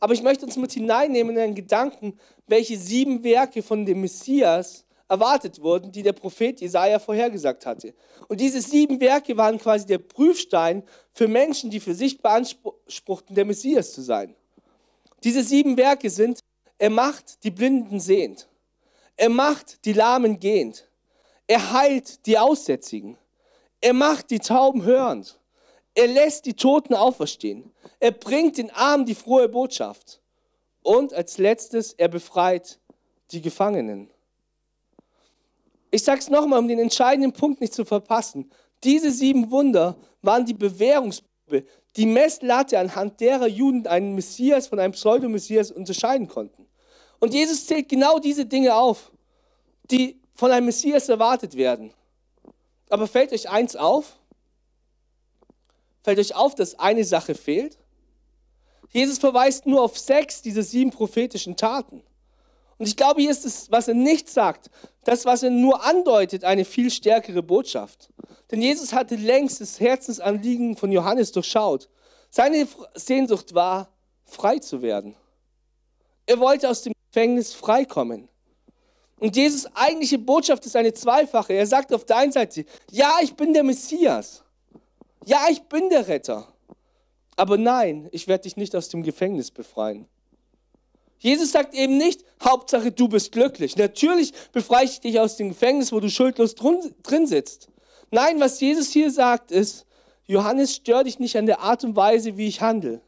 Aber 0.00 0.14
ich 0.14 0.22
möchte 0.22 0.46
uns 0.46 0.56
mit 0.56 0.72
hineinnehmen 0.72 1.36
in 1.36 1.42
einen 1.42 1.54
Gedanken, 1.54 2.18
welche 2.46 2.78
sieben 2.78 3.24
Werke 3.24 3.62
von 3.62 3.84
dem 3.84 4.00
Messias 4.00 4.84
erwartet 5.08 5.60
wurden, 5.60 5.90
die 5.90 6.02
der 6.02 6.12
Prophet 6.12 6.60
Jesaja 6.60 6.98
vorhergesagt 6.98 7.66
hatte. 7.66 7.94
Und 8.28 8.40
diese 8.40 8.60
sieben 8.60 9.00
Werke 9.00 9.36
waren 9.36 9.58
quasi 9.58 9.86
der 9.86 9.98
Prüfstein 9.98 10.82
für 11.12 11.28
Menschen, 11.28 11.70
die 11.70 11.80
für 11.80 11.94
sich 11.94 12.20
beanspruchten, 12.20 13.34
der 13.34 13.44
Messias 13.44 13.92
zu 13.92 14.02
sein. 14.02 14.34
Diese 15.24 15.42
sieben 15.42 15.76
Werke 15.76 16.10
sind, 16.10 16.40
er 16.78 16.90
macht 16.90 17.42
die 17.42 17.50
Blinden 17.50 17.98
sehend, 17.98 18.48
er 19.16 19.30
macht 19.30 19.84
die 19.84 19.94
Lahmen 19.94 20.38
gehend, 20.38 20.88
er 21.46 21.72
heilt 21.72 22.26
die 22.26 22.38
Aussätzigen, 22.38 23.16
er 23.80 23.94
macht 23.94 24.30
die 24.30 24.38
Tauben 24.38 24.84
hörend, 24.84 25.40
er 25.98 26.06
lässt 26.06 26.46
die 26.46 26.54
Toten 26.54 26.94
auferstehen, 26.94 27.72
er 27.98 28.12
bringt 28.12 28.56
den 28.56 28.70
Armen 28.70 29.04
die 29.04 29.16
frohe 29.16 29.48
Botschaft. 29.48 30.20
Und 30.80 31.12
als 31.12 31.38
letztes, 31.38 31.92
er 31.92 32.06
befreit 32.06 32.78
die 33.32 33.42
Gefangenen. 33.42 34.08
Ich 35.90 36.04
sage 36.04 36.20
es 36.20 36.30
nochmal, 36.30 36.60
um 36.60 36.68
den 36.68 36.78
entscheidenden 36.78 37.32
Punkt 37.32 37.60
nicht 37.60 37.74
zu 37.74 37.84
verpassen. 37.84 38.48
Diese 38.84 39.10
sieben 39.10 39.50
Wunder 39.50 39.96
waren 40.22 40.46
die 40.46 40.54
Bewährungsprobe, 40.54 41.66
die 41.96 42.06
Messlatte, 42.06 42.78
anhand 42.78 43.18
derer 43.18 43.48
Juden 43.48 43.88
einen 43.88 44.14
Messias 44.14 44.68
von 44.68 44.78
einem 44.78 44.92
Pseudomessias 44.92 45.72
unterscheiden 45.72 46.28
konnten. 46.28 46.68
Und 47.18 47.34
Jesus 47.34 47.66
zählt 47.66 47.88
genau 47.88 48.20
diese 48.20 48.46
Dinge 48.46 48.76
auf, 48.76 49.10
die 49.90 50.20
von 50.36 50.52
einem 50.52 50.66
Messias 50.66 51.08
erwartet 51.08 51.56
werden. 51.56 51.92
Aber 52.88 53.08
fällt 53.08 53.32
euch 53.32 53.50
eins 53.50 53.74
auf? 53.74 54.17
Fällt 56.08 56.20
euch 56.20 56.34
auf, 56.34 56.54
dass 56.54 56.78
eine 56.78 57.04
Sache 57.04 57.34
fehlt? 57.34 57.76
Jesus 58.92 59.18
verweist 59.18 59.66
nur 59.66 59.82
auf 59.82 59.98
sechs 59.98 60.40
dieser 60.40 60.62
sieben 60.62 60.90
prophetischen 60.90 61.54
Taten. 61.54 62.02
Und 62.78 62.88
ich 62.88 62.96
glaube, 62.96 63.20
hier 63.20 63.30
ist 63.30 63.44
es, 63.44 63.70
was 63.70 63.88
er 63.88 63.94
nicht 63.94 64.30
sagt, 64.30 64.70
das, 65.04 65.26
was 65.26 65.42
er 65.42 65.50
nur 65.50 65.84
andeutet, 65.84 66.44
eine 66.44 66.64
viel 66.64 66.90
stärkere 66.90 67.42
Botschaft. 67.42 68.08
Denn 68.50 68.62
Jesus 68.62 68.94
hatte 68.94 69.16
längst 69.16 69.60
das 69.60 69.80
Herzensanliegen 69.80 70.78
von 70.78 70.90
Johannes 70.90 71.30
durchschaut. 71.30 71.90
Seine 72.30 72.66
Sehnsucht 72.94 73.52
war, 73.52 73.90
frei 74.24 74.60
zu 74.60 74.80
werden. 74.80 75.14
Er 76.24 76.40
wollte 76.40 76.70
aus 76.70 76.80
dem 76.80 76.94
Gefängnis 77.10 77.52
freikommen. 77.52 78.30
Und 79.18 79.36
Jesus 79.36 79.66
eigentliche 79.74 80.18
Botschaft 80.18 80.64
ist 80.64 80.74
eine 80.74 80.94
zweifache. 80.94 81.52
Er 81.52 81.66
sagt 81.66 81.92
auf 81.92 82.06
der 82.06 82.16
einen 82.16 82.32
Seite, 82.32 82.64
ja, 82.90 83.18
ich 83.20 83.34
bin 83.34 83.52
der 83.52 83.62
Messias. 83.62 84.42
Ja, 85.24 85.46
ich 85.50 85.62
bin 85.62 85.90
der 85.90 86.08
Retter. 86.08 86.52
Aber 87.36 87.56
nein, 87.56 88.08
ich 88.12 88.26
werde 88.26 88.42
dich 88.42 88.56
nicht 88.56 88.74
aus 88.74 88.88
dem 88.88 89.02
Gefängnis 89.02 89.50
befreien. 89.50 90.08
Jesus 91.18 91.52
sagt 91.52 91.74
eben 91.74 91.96
nicht, 91.96 92.24
Hauptsache 92.42 92.92
du 92.92 93.08
bist 93.08 93.32
glücklich. 93.32 93.76
Natürlich 93.76 94.32
befreie 94.52 94.84
ich 94.84 95.00
dich 95.00 95.18
aus 95.18 95.36
dem 95.36 95.48
Gefängnis, 95.48 95.92
wo 95.92 96.00
du 96.00 96.10
schuldlos 96.10 96.54
drin 96.54 97.26
sitzt. 97.26 97.68
Nein, 98.10 98.40
was 98.40 98.60
Jesus 98.60 98.90
hier 98.90 99.10
sagt 99.10 99.50
ist, 99.50 99.86
Johannes, 100.26 100.74
stör 100.74 101.04
dich 101.04 101.18
nicht 101.18 101.36
an 101.36 101.46
der 101.46 101.60
Art 101.60 101.84
und 101.84 101.96
Weise, 101.96 102.36
wie 102.36 102.48
ich 102.48 102.60
handle. 102.60 103.00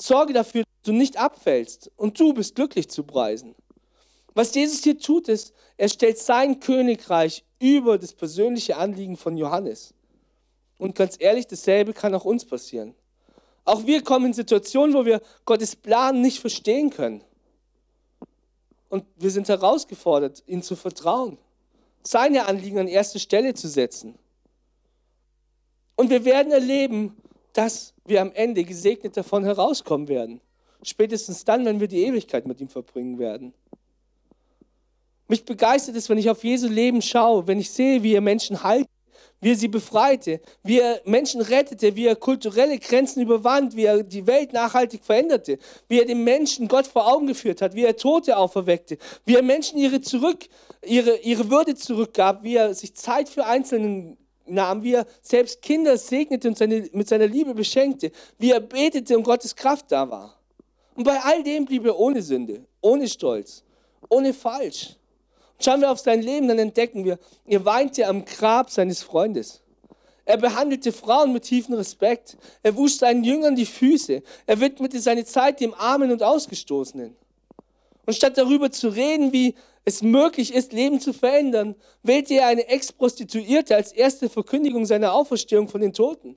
Sorge 0.00 0.32
dafür, 0.32 0.62
dass 0.62 0.82
du 0.84 0.92
nicht 0.92 1.18
abfällst 1.18 1.90
und 1.96 2.18
du 2.18 2.32
bist 2.32 2.54
glücklich 2.54 2.88
zu 2.88 3.02
preisen. 3.02 3.54
Was 4.34 4.54
Jesus 4.54 4.84
hier 4.84 4.98
tut, 4.98 5.28
ist, 5.28 5.52
er 5.76 5.88
stellt 5.88 6.18
sein 6.18 6.60
Königreich 6.60 7.44
über 7.58 7.98
das 7.98 8.12
persönliche 8.12 8.76
Anliegen 8.76 9.16
von 9.16 9.36
Johannes. 9.36 9.94
Und 10.78 10.94
ganz 10.94 11.16
ehrlich, 11.18 11.46
dasselbe 11.46 11.92
kann 11.92 12.14
auch 12.14 12.24
uns 12.24 12.44
passieren. 12.44 12.94
Auch 13.64 13.84
wir 13.84 14.02
kommen 14.02 14.26
in 14.26 14.32
Situationen, 14.32 14.94
wo 14.94 15.04
wir 15.04 15.20
Gottes 15.44 15.76
Plan 15.76 16.22
nicht 16.22 16.38
verstehen 16.38 16.90
können. 16.90 17.22
Und 18.88 19.04
wir 19.16 19.30
sind 19.30 19.48
herausgefordert, 19.48 20.42
ihm 20.46 20.62
zu 20.62 20.76
vertrauen, 20.76 21.36
seine 22.02 22.46
Anliegen 22.46 22.78
an 22.78 22.88
erste 22.88 23.18
Stelle 23.18 23.52
zu 23.52 23.68
setzen. 23.68 24.14
Und 25.96 26.10
wir 26.10 26.24
werden 26.24 26.52
erleben, 26.52 27.16
dass 27.52 27.92
wir 28.06 28.22
am 28.22 28.32
Ende 28.32 28.64
gesegnet 28.64 29.16
davon 29.16 29.44
herauskommen 29.44 30.08
werden. 30.08 30.40
Spätestens 30.82 31.44
dann, 31.44 31.64
wenn 31.64 31.80
wir 31.80 31.88
die 31.88 32.04
Ewigkeit 32.04 32.46
mit 32.46 32.60
ihm 32.60 32.68
verbringen 32.68 33.18
werden. 33.18 33.52
Mich 35.26 35.44
begeistert 35.44 35.96
es, 35.96 36.08
wenn 36.08 36.16
ich 36.16 36.30
auf 36.30 36.42
Jesu 36.44 36.68
Leben 36.68 37.02
schaue, 37.02 37.46
wenn 37.46 37.58
ich 37.58 37.70
sehe, 37.70 38.02
wie 38.02 38.14
er 38.14 38.20
Menschen 38.20 38.62
heilt, 38.62 38.88
wie 39.40 39.52
er 39.52 39.56
sie 39.56 39.68
befreite, 39.68 40.40
wie 40.62 40.80
er 40.80 41.00
Menschen 41.04 41.40
rettete, 41.40 41.94
wie 41.96 42.06
er 42.06 42.16
kulturelle 42.16 42.78
Grenzen 42.78 43.22
überwand, 43.22 43.76
wie 43.76 43.84
er 43.84 44.02
die 44.02 44.26
Welt 44.26 44.52
nachhaltig 44.52 45.04
veränderte, 45.04 45.58
wie 45.88 46.00
er 46.00 46.06
den 46.06 46.24
Menschen 46.24 46.68
Gott 46.68 46.86
vor 46.86 47.12
Augen 47.12 47.26
geführt 47.26 47.62
hat, 47.62 47.74
wie 47.74 47.84
er 47.84 47.96
Tote 47.96 48.36
auferweckte, 48.36 48.98
wie 49.24 49.36
er 49.36 49.42
Menschen 49.42 49.78
ihre, 49.78 50.00
zurück, 50.00 50.48
ihre, 50.84 51.18
ihre 51.18 51.50
Würde 51.50 51.74
zurückgab, 51.74 52.42
wie 52.42 52.56
er 52.56 52.74
sich 52.74 52.94
Zeit 52.94 53.28
für 53.28 53.46
Einzelnen 53.46 54.16
nahm, 54.46 54.82
wie 54.82 54.94
er 54.94 55.06
selbst 55.22 55.62
Kinder 55.62 55.96
segnete 55.96 56.48
und 56.48 56.58
seine, 56.58 56.88
mit 56.92 57.08
seiner 57.08 57.26
Liebe 57.26 57.54
beschenkte, 57.54 58.10
wie 58.38 58.50
er 58.50 58.60
betete 58.60 59.16
und 59.16 59.22
Gottes 59.22 59.54
Kraft 59.54 59.92
da 59.92 60.08
war. 60.10 60.38
Und 60.94 61.04
bei 61.04 61.20
all 61.20 61.42
dem 61.42 61.64
blieb 61.64 61.84
er 61.84 61.98
ohne 61.98 62.22
Sünde, 62.22 62.64
ohne 62.80 63.06
Stolz, 63.06 63.62
ohne 64.08 64.34
Falsch. 64.34 64.97
Schauen 65.60 65.80
wir 65.80 65.90
auf 65.90 65.98
sein 65.98 66.22
Leben, 66.22 66.48
dann 66.48 66.58
entdecken 66.58 67.04
wir, 67.04 67.18
er 67.46 67.64
weinte 67.64 68.06
am 68.06 68.24
Grab 68.24 68.70
seines 68.70 69.02
Freundes. 69.02 69.60
Er 70.24 70.36
behandelte 70.36 70.92
Frauen 70.92 71.32
mit 71.32 71.44
tiefem 71.44 71.74
Respekt. 71.74 72.36
Er 72.62 72.76
wusch 72.76 72.96
seinen 72.96 73.24
Jüngern 73.24 73.56
die 73.56 73.64
Füße. 73.64 74.22
Er 74.46 74.60
widmete 74.60 75.00
seine 75.00 75.24
Zeit 75.24 75.58
dem 75.58 75.72
Armen 75.72 76.12
und 76.12 76.22
Ausgestoßenen. 76.22 77.16
Und 78.04 78.12
statt 78.14 78.36
darüber 78.36 78.70
zu 78.70 78.88
reden, 78.88 79.32
wie 79.32 79.54
es 79.86 80.02
möglich 80.02 80.52
ist, 80.52 80.74
Leben 80.74 81.00
zu 81.00 81.14
verändern, 81.14 81.74
wählte 82.02 82.34
er 82.34 82.48
eine 82.48 82.68
Ex-Prostituierte 82.68 83.74
als 83.74 83.92
erste 83.92 84.28
Verkündigung 84.28 84.84
seiner 84.84 85.14
Auferstehung 85.14 85.66
von 85.66 85.80
den 85.80 85.94
Toten. 85.94 86.36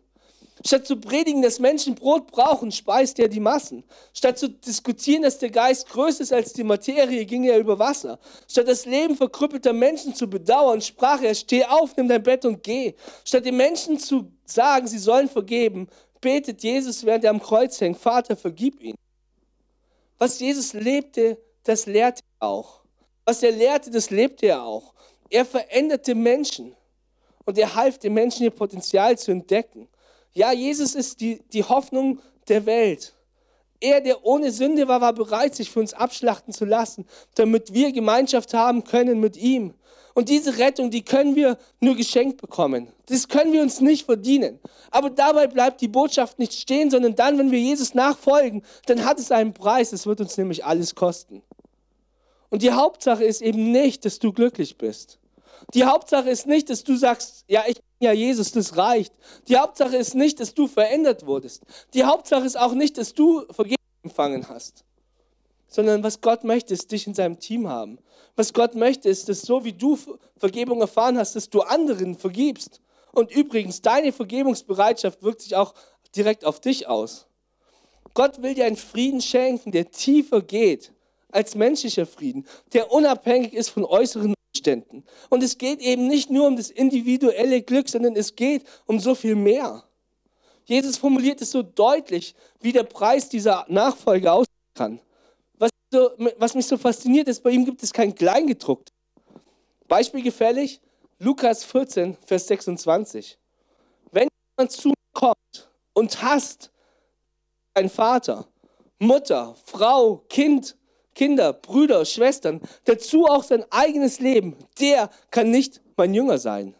Statt 0.66 0.86
zu 0.86 0.98
predigen, 0.98 1.42
dass 1.42 1.60
Menschen 1.60 1.96
Brot 1.96 2.28
brauchen, 2.28 2.72
speist 2.72 3.18
er 3.20 3.28
die 3.28 3.40
Massen. 3.40 3.84
Statt 4.14 4.38
zu 4.38 4.50
diskutieren, 4.50 5.24
dass 5.24 5.40
der 5.40 5.50
Geist 5.50 5.90
größer 5.90 6.22
ist 6.22 6.34
als 6.34 6.54
die 6.54 6.64
Materie, 6.64 7.26
ging 7.26 7.46
er 7.46 7.58
über 7.58 7.80
Wasser. 7.80 8.20
Statt 8.48 8.68
das 8.68 8.86
Leben 8.86 9.16
verkrüppelter 9.16 9.74
Menschen 9.74 10.14
zu 10.14 10.30
bedauern, 10.30 10.82
sprach 10.82 11.22
er, 11.22 11.34
steh 11.34 11.66
auf, 11.66 11.98
nimm 11.98 12.08
dein 12.08 12.22
Bett 12.22 12.46
und 12.46 12.62
geh. 12.62 12.94
Statt 13.26 13.46
den 13.46 13.58
Menschen 13.58 13.98
zu 13.98 14.32
sagen, 14.46 14.88
sie 14.88 15.00
sollen 15.00 15.30
vergeben, 15.30 15.88
betet 16.20 16.62
Jesus, 16.62 17.04
während 17.06 17.24
er 17.24 17.32
am 17.32 17.42
Kreuz 17.42 17.82
hängt, 17.82 17.98
Vater, 17.98 18.36
vergib 18.36 18.80
ihn. 18.82 18.96
Was 20.20 20.40
Jesus 20.40 20.74
lebte, 20.74 21.40
das 21.64 21.88
lehrte 21.88 22.22
er 22.40 22.48
auch. 22.48 22.82
Was 23.26 23.42
er 23.42 23.52
lehrte, 23.52 23.90
das 23.90 24.12
lebte 24.12 24.46
er 24.48 24.64
auch. 24.64 24.94
Er 25.32 25.46
veränderte 25.46 26.14
Menschen 26.14 26.76
und 27.46 27.58
er 27.58 27.74
half 27.74 27.98
den 27.98 28.14
Menschen, 28.14 28.44
ihr 28.44 28.52
Potenzial 28.52 29.18
zu 29.18 29.32
entdecken. 29.32 29.88
Ja, 30.34 30.52
Jesus 30.52 30.96
ist 30.96 31.20
die, 31.22 31.42
die 31.52 31.64
Hoffnung 31.64 32.20
der 32.48 32.66
Welt. 32.66 33.14
Er, 33.80 34.00
der 34.00 34.24
ohne 34.26 34.52
Sünde 34.52 34.88
war, 34.88 35.02
war 35.02 35.14
bereit, 35.14 35.56
sich 35.56 35.72
für 35.72 35.80
uns 35.80 35.94
abschlachten 35.94 36.54
zu 36.54 36.66
lassen, 36.66 37.06
damit 37.36 37.74
wir 37.74 37.92
Gemeinschaft 37.92 38.54
haben 38.54 38.84
können 38.84 39.20
mit 39.20 39.36
ihm. 39.38 39.74
Und 40.14 40.30
diese 40.30 40.58
Rettung, 40.58 40.92
die 40.92 41.04
können 41.04 41.36
wir 41.36 41.58
nur 41.80 41.96
geschenkt 41.96 42.42
bekommen. 42.42 42.88
Das 43.08 43.28
können 43.28 43.54
wir 43.54 43.62
uns 43.62 43.80
nicht 43.80 44.06
verdienen. 44.06 44.60
Aber 44.92 45.10
dabei 45.10 45.48
bleibt 45.48 45.82
die 45.82 45.88
Botschaft 45.88 46.38
nicht 46.38 46.54
stehen, 46.54 46.92
sondern 46.92 47.16
dann, 47.16 47.38
wenn 47.38 47.52
wir 47.52 47.60
Jesus 47.60 47.94
nachfolgen, 47.94 48.64
dann 48.86 49.06
hat 49.06 49.20
es 49.20 49.32
einen 49.32 49.54
Preis. 49.54 49.94
Es 49.94 50.06
wird 50.06 50.20
uns 50.20 50.38
nämlich 50.38 50.66
alles 50.66 50.96
kosten. 50.96 51.42
Und 52.50 52.62
die 52.62 52.72
Hauptsache 52.72 53.24
ist 53.24 53.42
eben 53.42 53.72
nicht, 53.72 54.04
dass 54.04 54.20
du 54.20 54.34
glücklich 54.34 54.78
bist. 54.78 55.21
Die 55.74 55.86
Hauptsache 55.86 56.30
ist 56.30 56.48
nicht, 56.48 56.70
dass 56.70 56.84
du 56.84 56.96
sagst, 56.96 57.46
ja, 57.48 57.64
ich 57.68 57.76
bin 57.76 57.84
ja 58.00 58.12
Jesus, 58.12 58.52
das 58.52 58.78
reicht. 58.78 59.14
Die 59.48 59.58
Hauptsache 59.58 59.96
ist 59.96 60.16
nicht, 60.16 60.40
dass 60.40 60.54
du 60.54 60.68
verändert 60.68 61.26
wurdest. 61.26 61.64
Die 61.94 62.04
Hauptsache 62.04 62.46
ist 62.46 62.58
auch 62.58 62.74
nicht, 62.74 62.98
dass 62.98 63.14
du 63.14 63.46
Vergebung 63.52 63.78
empfangen 64.04 64.50
hast. 64.50 64.84
Sondern 65.68 66.04
was 66.04 66.22
Gott 66.22 66.44
möchte, 66.44 66.74
ist 66.74 66.92
dich 66.92 67.08
in 67.08 67.14
seinem 67.14 67.40
Team 67.40 67.68
haben. 67.70 68.00
Was 68.36 68.54
Gott 68.54 68.76
möchte, 68.76 69.10
ist, 69.10 69.30
dass 69.30 69.42
so 69.42 69.64
wie 69.64 69.74
du 69.74 69.98
Vergebung 70.38 70.82
erfahren 70.82 71.18
hast, 71.18 71.36
dass 71.36 71.50
du 71.50 71.62
anderen 71.62 72.16
vergibst. 72.16 72.82
Und 73.14 73.32
übrigens, 73.32 73.82
deine 73.82 74.12
Vergebungsbereitschaft 74.12 75.22
wirkt 75.22 75.42
sich 75.42 75.56
auch 75.56 75.74
direkt 76.16 76.46
auf 76.46 76.60
dich 76.60 76.88
aus. 76.88 77.28
Gott 78.14 78.42
will 78.42 78.54
dir 78.54 78.66
einen 78.66 78.76
Frieden 78.76 79.22
schenken, 79.22 79.72
der 79.72 79.92
tiefer 79.92 80.42
geht 80.42 80.92
als 81.32 81.56
menschlicher 81.56 82.06
Frieden, 82.06 82.46
der 82.74 82.92
unabhängig 82.92 83.54
ist 83.54 83.70
von 83.70 83.86
äußeren 83.86 84.34
Umständen. 84.62 85.04
Und 85.30 85.44
es 85.44 85.58
geht 85.58 85.80
eben 85.80 86.08
nicht 86.08 86.30
nur 86.30 86.48
um 86.48 86.56
das 86.56 86.70
individuelle 86.70 87.62
Glück, 87.62 87.90
sondern 87.90 88.16
es 88.16 88.36
geht 88.36 88.64
um 88.86 89.00
so 89.00 89.16
viel 89.16 89.36
mehr. 89.36 89.84
Jesus 90.66 90.98
formuliert 90.98 91.42
es 91.42 91.52
so 91.52 91.64
deutlich, 91.64 92.36
wie 92.60 92.72
der 92.72 92.84
Preis 92.84 93.28
dieser 93.28 93.66
Nachfolge 93.68 94.32
aussehen 94.32 94.74
kann. 94.76 95.00
Was, 95.58 95.72
so, 95.92 96.12
was 96.38 96.54
mich 96.54 96.68
so 96.68 96.78
fasziniert 96.78 97.28
ist, 97.28 97.42
bei 97.42 97.50
ihm 97.50 97.66
gibt 97.66 97.82
es 97.82 97.92
kein 97.92 98.14
Kleingedruckt. 98.14 98.90
Beispiel 99.88 100.22
gefällig, 100.22 100.80
Lukas 101.18 101.64
14, 101.64 102.18
Vers 102.24 102.48
26. 102.48 103.38
Wenn 104.12 104.28
jemand 104.58 104.72
zu 104.72 104.90
mir 104.90 104.96
kommt 105.14 105.70
und 105.94 106.22
hasst 106.22 106.72
einen 107.74 107.90
Vater, 107.90 108.48
Mutter, 109.00 109.56
Frau, 109.66 110.18
Kind 110.30 110.78
Kinder, 111.22 111.54
Brüder, 111.54 112.04
Schwestern, 112.04 112.62
dazu 112.86 113.28
auch 113.28 113.44
sein 113.44 113.64
eigenes 113.70 114.20
Leben, 114.20 114.56
der 114.80 115.12
kann 115.30 115.52
nicht 115.52 115.80
mein 115.96 116.16
Jünger 116.16 116.40
sein. 116.40 116.74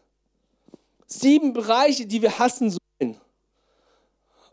Sieben 1.06 1.54
Bereiche, 1.54 2.08
die 2.08 2.24
wir 2.24 2.40
hassen 2.40 2.72
sollen. 2.72 3.22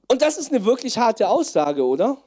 Und 0.06 0.20
das 0.20 0.36
ist 0.36 0.52
eine 0.52 0.66
wirklich 0.66 0.98
harte 0.98 1.30
Aussage, 1.30 1.86
oder? 1.86 2.18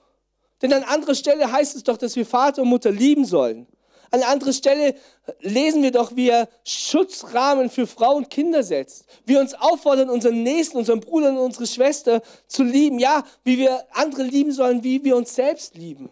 Denn 0.63 0.74
an 0.74 0.82
anderer 0.82 1.13
Stelle 1.13 1.52
heißt 1.52 1.76
es 1.76 1.84
doch, 1.84 1.97
dass 1.97 2.15
wir 2.15 2.26
Vater 2.26 2.63
und 2.63 2.69
Mutter 2.69 2.89
lieben 2.89 3.26
sollen. 3.26 3.67
An 4.10 4.24
anderer 4.24 4.54
Stelle 4.54 4.95
lesen 5.41 5.84
wir 5.84 5.91
doch, 5.91 6.15
wie 6.15 6.30
er 6.30 6.50
Schutzrahmen 6.65 7.69
für 7.69 7.86
Frauen 7.86 8.24
und 8.24 8.32
Kinder 8.32 8.63
setzt. 8.63 9.06
Wie 9.28 9.38
uns 9.38 9.54
auffordern, 9.54 10.10
unseren 10.10 10.41
Nächsten, 10.41 10.80
unseren 10.80 11.00
Bruder 11.00 11.30
und 11.30 11.38
unsere 11.38 11.67
Schwester 11.67 12.24
zu 12.47 12.63
lieben. 12.63 12.97
Ja, 12.97 13.24
wie 13.43 13.60
wir 13.60 13.86
andere 13.91 14.24
lieben 14.24 14.52
sollen, 14.52 14.84
wie 14.84 15.04
wir 15.04 15.15
uns 15.15 15.36
selbst 15.36 15.76
lieben. 15.76 16.10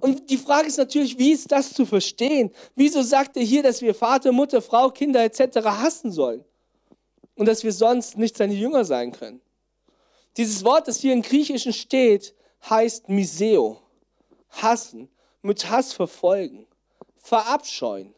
Und 0.00 0.30
die 0.30 0.38
Frage 0.38 0.68
ist 0.68 0.78
natürlich, 0.78 1.18
wie 1.18 1.32
ist 1.32 1.52
das 1.52 1.74
zu 1.74 1.84
verstehen? 1.84 2.50
Wieso 2.74 3.02
sagt 3.02 3.36
er 3.36 3.42
hier, 3.42 3.62
dass 3.62 3.82
wir 3.82 3.94
Vater, 3.94 4.32
Mutter, 4.32 4.62
Frau, 4.62 4.90
Kinder 4.90 5.22
etc. 5.22 5.58
hassen 5.64 6.10
sollen? 6.10 6.44
Und 7.34 7.46
dass 7.46 7.64
wir 7.64 7.72
sonst 7.72 8.16
nicht 8.16 8.36
seine 8.36 8.54
Jünger 8.54 8.84
sein 8.84 9.12
können? 9.12 9.40
Dieses 10.36 10.64
Wort, 10.64 10.88
das 10.88 11.00
hier 11.00 11.12
im 11.12 11.22
Griechischen 11.22 11.72
steht, 11.72 12.34
heißt 12.68 13.08
Miseo. 13.08 13.80
Hassen, 14.48 15.08
mit 15.42 15.70
Hass 15.70 15.92
verfolgen, 15.92 16.66
verabscheuen. 17.18 18.14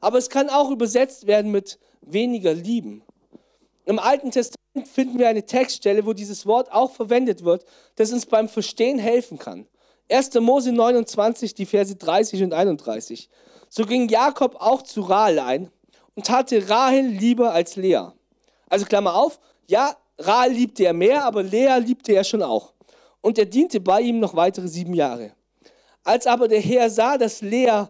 Aber 0.00 0.18
es 0.18 0.30
kann 0.30 0.48
auch 0.48 0.70
übersetzt 0.70 1.26
werden 1.26 1.50
mit 1.50 1.78
weniger 2.00 2.54
lieben. 2.54 3.02
Im 3.84 3.98
Alten 3.98 4.30
Testament 4.30 4.88
finden 4.92 5.18
wir 5.18 5.28
eine 5.28 5.44
Textstelle, 5.44 6.04
wo 6.04 6.12
dieses 6.12 6.46
Wort 6.46 6.70
auch 6.72 6.92
verwendet 6.92 7.44
wird, 7.44 7.64
das 7.96 8.12
uns 8.12 8.26
beim 8.26 8.48
Verstehen 8.48 8.98
helfen 8.98 9.38
kann. 9.38 9.66
1. 10.10 10.34
Mose 10.40 10.72
29, 10.72 11.54
die 11.54 11.66
Verse 11.66 11.94
30 11.94 12.42
und 12.42 12.54
31. 12.54 13.28
So 13.68 13.84
ging 13.84 14.08
Jakob 14.08 14.56
auch 14.60 14.82
zu 14.82 15.02
Rahel 15.02 15.38
ein 15.38 15.70
und 16.14 16.30
hatte 16.30 16.68
Rahel 16.68 17.06
lieber 17.06 17.52
als 17.52 17.76
Lea. 17.76 18.08
Also 18.68 18.86
Klammer 18.86 19.14
auf, 19.14 19.38
ja, 19.66 19.96
Rahel 20.18 20.52
liebte 20.52 20.84
er 20.84 20.94
mehr, 20.94 21.24
aber 21.24 21.42
Lea 21.42 21.78
liebte 21.78 22.12
er 22.12 22.24
schon 22.24 22.42
auch. 22.42 22.72
Und 23.20 23.38
er 23.38 23.46
diente 23.46 23.80
bei 23.80 24.00
ihm 24.00 24.20
noch 24.20 24.34
weitere 24.34 24.68
sieben 24.68 24.94
Jahre. 24.94 25.32
Als 26.04 26.26
aber 26.26 26.48
der 26.48 26.60
Herr 26.60 26.88
sah, 26.90 27.18
dass 27.18 27.42
Lea 27.42 27.84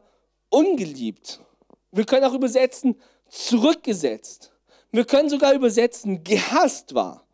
ungeliebt, 0.51 1.41
wir 1.93 2.05
können 2.05 2.25
auch 2.25 2.35
übersetzen, 2.35 3.01
zurückgesetzt, 3.29 4.53
wir 4.91 5.05
können 5.05 5.29
sogar 5.29 5.55
übersetzen, 5.55 6.25
gehasst 6.25 6.95
war, 6.95 7.25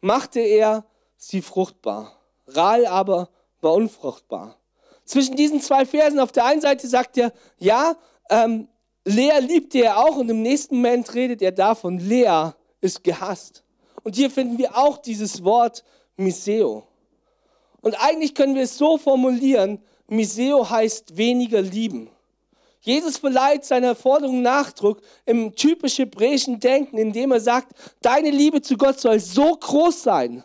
machte 0.00 0.40
er 0.40 0.84
sie 1.16 1.42
fruchtbar. 1.42 2.12
Rahel 2.46 2.86
aber 2.86 3.30
war 3.64 3.74
unfruchtbar. 3.74 4.56
Zwischen 5.04 5.36
diesen 5.36 5.60
zwei 5.60 5.84
Versen, 5.84 6.20
auf 6.20 6.32
der 6.32 6.46
einen 6.46 6.60
Seite 6.60 6.86
sagt 6.86 7.18
er, 7.18 7.32
ja, 7.58 7.96
ähm, 8.30 8.68
Lea 9.04 9.38
liebte 9.40 9.82
er 9.82 9.98
auch 9.98 10.16
und 10.16 10.30
im 10.30 10.42
nächsten 10.42 10.76
Moment 10.76 11.12
redet 11.14 11.42
er 11.42 11.52
davon, 11.52 11.98
Lea 11.98 12.52
ist 12.80 13.04
gehasst. 13.04 13.64
Und 14.02 14.16
hier 14.16 14.30
finden 14.30 14.58
wir 14.58 14.76
auch 14.76 14.98
dieses 14.98 15.44
Wort 15.44 15.84
Miseo. 16.16 16.84
Und 17.80 17.94
eigentlich 18.02 18.34
können 18.34 18.54
wir 18.54 18.62
es 18.62 18.78
so 18.78 18.96
formulieren, 18.96 19.82
Miseo 20.06 20.68
heißt 20.68 21.16
weniger 21.16 21.60
lieben. 21.60 22.10
Jesus 22.80 23.16
verleiht 23.16 23.64
seiner 23.64 23.94
Forderung 23.94 24.42
Nachdruck 24.42 25.00
im 25.24 25.54
typisch 25.54 25.98
hebräischen 25.98 26.60
Denken, 26.60 26.98
indem 26.98 27.32
er 27.32 27.40
sagt, 27.40 27.72
deine 28.02 28.30
Liebe 28.30 28.60
zu 28.60 28.76
Gott 28.76 29.00
soll 29.00 29.20
so 29.20 29.56
groß 29.56 30.02
sein, 30.02 30.44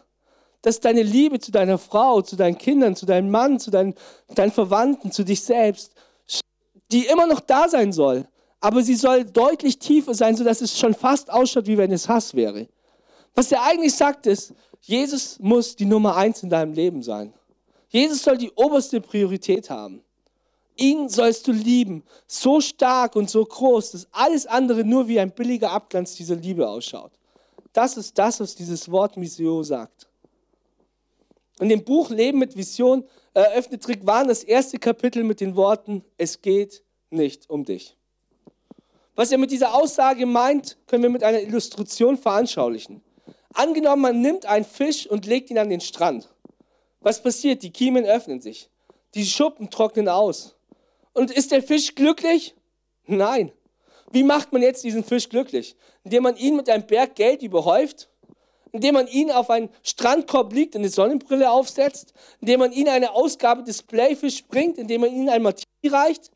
dass 0.62 0.80
deine 0.80 1.04
Liebe 1.04 1.40
zu 1.40 1.52
deiner 1.52 1.78
Frau, 1.78 2.22
zu 2.22 2.36
deinen 2.36 2.58
Kindern, 2.58 2.96
zu 2.96 3.06
deinem 3.06 3.30
Mann, 3.32 3.60
zu 3.60 3.72
deinen, 3.72 3.96
deinen 4.36 4.52
Verwandten, 4.52 5.12
zu 5.12 5.24
dich 5.24 5.42
selbst, 5.42 5.94
die 6.92 7.06
immer 7.06 7.28
noch 7.28 7.40
da 7.40 7.70
sein 7.70 7.94
soll. 7.94 8.28
Aber 8.60 8.84
sie 8.84 8.96
soll 8.96 9.24
deutlich 9.24 9.80
tiefer 9.80 10.14
sein, 10.14 10.36
sodass 10.36 10.62
es 10.62 10.78
schon 10.78 10.94
fast 10.94 11.32
ausschaut, 11.32 11.68
wie 11.68 11.78
wenn 11.78 11.92
es 11.92 12.10
Hass 12.10 12.34
wäre. 12.34 12.68
Was 13.36 13.52
er 13.52 13.64
eigentlich 13.64 13.96
sagt 13.96 14.28
ist, 14.28 14.54
Jesus 14.82 15.40
muss 15.40 15.76
die 15.76 15.86
Nummer 15.86 16.16
eins 16.16 16.44
in 16.44 16.50
deinem 16.50 16.74
Leben 16.74 17.02
sein. 17.04 17.34
Jesus 17.88 18.24
soll 18.24 18.38
die 18.38 18.52
oberste 18.52 19.00
Priorität 19.00 19.70
haben. 19.70 20.04
Ihn 20.76 21.10
sollst 21.10 21.48
du 21.48 21.52
lieben, 21.52 22.04
so 22.28 22.62
stark 22.62 23.16
und 23.16 23.30
so 23.30 23.44
groß, 23.44 23.92
dass 23.92 24.08
alles 24.12 24.46
andere 24.46 24.84
nur 24.84 25.08
wie 25.08 25.20
ein 25.20 25.32
billiger 25.32 25.72
Abglanz 25.72 26.16
dieser 26.16 26.36
Liebe 26.36 26.68
ausschaut. 26.68 27.12
Das 27.74 27.98
ist 27.98 28.18
das, 28.18 28.40
was 28.40 28.56
dieses 28.56 28.90
Wort 28.90 29.18
Mission 29.18 29.64
sagt. 29.64 30.09
In 31.60 31.68
dem 31.68 31.84
Buch 31.84 32.10
Leben 32.10 32.40
mit 32.40 32.56
Vision 32.56 33.04
eröffnet 33.34 33.88
Rick 33.88 34.06
Warn 34.08 34.30
das 34.30 34.44
erste 34.44 34.80
Kapitel 34.80 35.24
mit 35.24 35.42
den 35.42 35.56
Worten, 35.56 36.04
es 36.18 36.42
geht 36.42 36.84
nicht 37.10 37.50
um 37.50 37.66
dich. 37.66 37.98
Was 39.16 39.34
er 39.34 39.38
mit 39.38 39.52
dieser 39.52 39.76
Aussage 39.76 40.26
meint, 40.26 40.78
können 40.88 41.04
wir 41.04 41.10
mit 41.10 41.24
einer 41.24 41.42
Illustration 41.42 42.18
veranschaulichen. 42.18 43.02
Angenommen, 43.54 44.02
man 44.02 44.22
nimmt 44.22 44.46
einen 44.46 44.64
Fisch 44.64 45.06
und 45.06 45.26
legt 45.26 45.50
ihn 45.50 45.58
an 45.58 45.70
den 45.70 45.82
Strand. 45.82 46.30
Was 47.02 47.22
passiert? 47.22 47.62
Die 47.64 47.72
Kiemen 47.72 48.06
öffnen 48.06 48.40
sich. 48.40 48.70
Die 49.16 49.26
Schuppen 49.26 49.70
trocknen 49.70 50.08
aus. 50.08 50.56
Und 51.14 51.32
ist 51.32 51.52
der 51.52 51.62
Fisch 51.62 51.96
glücklich? 51.96 52.56
Nein. 53.06 53.52
Wie 54.12 54.24
macht 54.24 54.54
man 54.54 54.62
jetzt 54.62 54.84
diesen 54.84 55.04
Fisch 55.04 55.28
glücklich? 55.28 55.76
Indem 56.04 56.24
man 56.24 56.38
ihn 56.38 56.56
mit 56.56 56.70
einem 56.70 56.88
Berg 56.88 57.16
Geld 57.16 57.42
überhäuft? 57.42 58.10
Indem 58.72 58.94
man 58.96 59.08
ihn 59.08 59.32
auf 59.32 59.50
einen 59.50 59.70
Strandkorb 59.84 60.54
liegt 60.54 60.76
und 60.76 60.82
eine 60.82 60.90
Sonnenbrille 60.90 61.50
aufsetzt? 61.50 62.14
Indem 62.42 62.60
man 62.60 62.72
ihn 62.72 62.88
eine 62.88 63.12
Ausgabe 63.12 63.64
des 63.64 63.82
Playfish 63.82 64.46
bringt? 64.46 64.78
Indem 64.78 65.02
man 65.02 65.12
ihn 65.12 65.30
ein 65.30 65.42
Martini 65.42 65.88
reicht? 65.88 66.32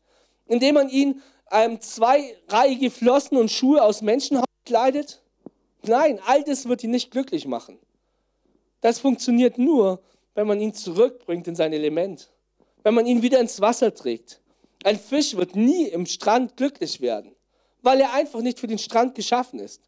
Indem 0.46 0.74
man 0.74 0.88
ihn 0.88 1.22
ähm, 1.52 1.80
zweireihige 1.80 2.90
Flossen 2.90 3.36
und 3.36 3.50
Schuhe 3.50 3.82
aus 3.82 4.02
Menschenhaut 4.02 4.46
kleidet? 4.64 5.22
Nein, 5.82 6.18
all 6.26 6.42
das 6.42 6.68
wird 6.68 6.82
ihn 6.82 6.90
nicht 6.90 7.10
glücklich 7.10 7.46
machen. 7.46 7.78
Das 8.80 8.98
funktioniert 8.98 9.58
nur, 9.58 10.02
wenn 10.34 10.46
man 10.46 10.60
ihn 10.60 10.74
zurückbringt 10.74 11.46
in 11.46 11.54
sein 11.54 11.72
Element. 11.72 12.30
Wenn 12.82 12.94
man 12.94 13.06
ihn 13.06 13.22
wieder 13.22 13.40
ins 13.40 13.60
Wasser 13.60 13.94
trägt. 13.94 14.40
Ein 14.84 14.98
Fisch 14.98 15.36
wird 15.36 15.56
nie 15.56 15.88
im 15.88 16.04
Strand 16.04 16.56
glücklich 16.56 17.00
werden, 17.00 17.34
weil 17.80 18.00
er 18.00 18.12
einfach 18.12 18.42
nicht 18.42 18.60
für 18.60 18.66
den 18.66 18.78
Strand 18.78 19.14
geschaffen 19.14 19.58
ist. 19.58 19.80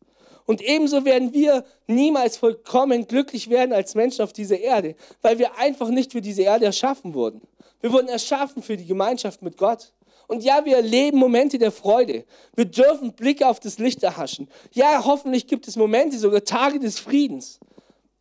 Und 0.47 0.63
ebenso 0.63 1.05
werden 1.05 1.33
wir 1.33 1.65
niemals 1.87 2.37
vollkommen 2.37 3.07
glücklich 3.07 3.51
werden 3.51 3.73
als 3.73 3.95
Menschen 3.95 4.23
auf 4.23 4.33
dieser 4.33 4.59
Erde, 4.59 4.95
weil 5.23 5.39
wir 5.39 5.59
einfach 5.59 5.89
nicht 5.89 6.13
für 6.13 6.21
diese 6.21 6.43
Erde 6.43 6.67
erschaffen 6.67 7.15
wurden. 7.15 7.43
Wir 7.81 7.93
wurden 7.93 8.09
erschaffen 8.09 8.63
für 8.63 8.77
die 8.77 8.87
Gemeinschaft 8.87 9.43
mit 9.43 9.57
Gott. 9.57 9.93
Und 10.29 10.43
ja, 10.43 10.65
wir 10.65 10.77
erleben 10.77 11.19
Momente 11.19 11.59
der 11.59 11.73
Freude. 11.73 12.25
Wir 12.55 12.65
dürfen 12.65 13.13
Blicke 13.13 13.47
auf 13.47 13.61
das 13.61 13.79
Licht 13.79 14.03
erhaschen. 14.03 14.49
Ja, 14.73 15.05
hoffentlich 15.05 15.47
gibt 15.47 15.69
es 15.69 15.77
Momente, 15.77 16.19
sogar 16.19 16.43
Tage 16.43 16.79
des 16.79 16.99
Friedens. 16.99 17.61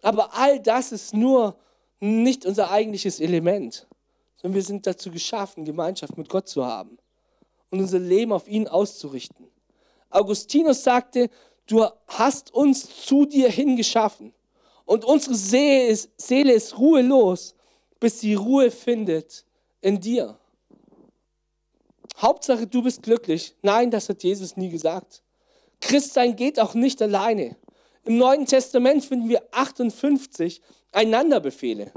Aber 0.01 0.35
all 0.35 0.59
das 0.59 0.91
ist 0.91 1.13
nur 1.13 1.55
nicht 1.99 2.45
unser 2.45 2.69
eigentliches 2.69 3.19
Element 3.19 3.87
sondern 4.45 4.57
wir 4.57 4.63
sind 4.63 4.85
dazu 4.85 5.09
geschaffen, 5.09 5.65
Gemeinschaft 5.65 6.19
mit 6.19 6.29
Gott 6.29 6.47
zu 6.47 6.63
haben 6.63 6.99
und 7.71 7.79
unser 7.79 7.97
Leben 7.97 8.31
auf 8.31 8.47
ihn 8.47 8.67
auszurichten. 8.67 9.47
Augustinus 10.11 10.83
sagte, 10.83 11.31
du 11.67 11.85
hast 12.07 12.53
uns 12.53 13.05
zu 13.05 13.25
dir 13.25 13.49
hingeschaffen 13.49 14.33
und 14.85 15.05
unsere 15.05 15.35
Seele 15.35 15.87
ist, 15.87 16.09
Seele 16.17 16.53
ist 16.53 16.77
ruhelos, 16.77 17.55
bis 17.99 18.19
sie 18.19 18.35
Ruhe 18.35 18.71
findet 18.71 19.45
in 19.81 19.99
dir. 19.99 20.37
Hauptsache, 22.17 22.67
du 22.67 22.81
bist 22.83 23.03
glücklich. 23.03 23.55
Nein, 23.61 23.91
das 23.91 24.09
hat 24.09 24.23
Jesus 24.23 24.55
nie 24.55 24.69
gesagt. 24.69 25.21
Christsein 25.81 26.35
geht 26.35 26.59
auch 26.59 26.73
nicht 26.73 27.01
alleine. 27.01 27.57
Im 28.05 28.17
Neuen 28.17 28.45
Testament 28.45 29.03
finden 29.03 29.27
wir 29.29 29.43
58 29.51 30.61
Einanderbefehle. 30.91 31.91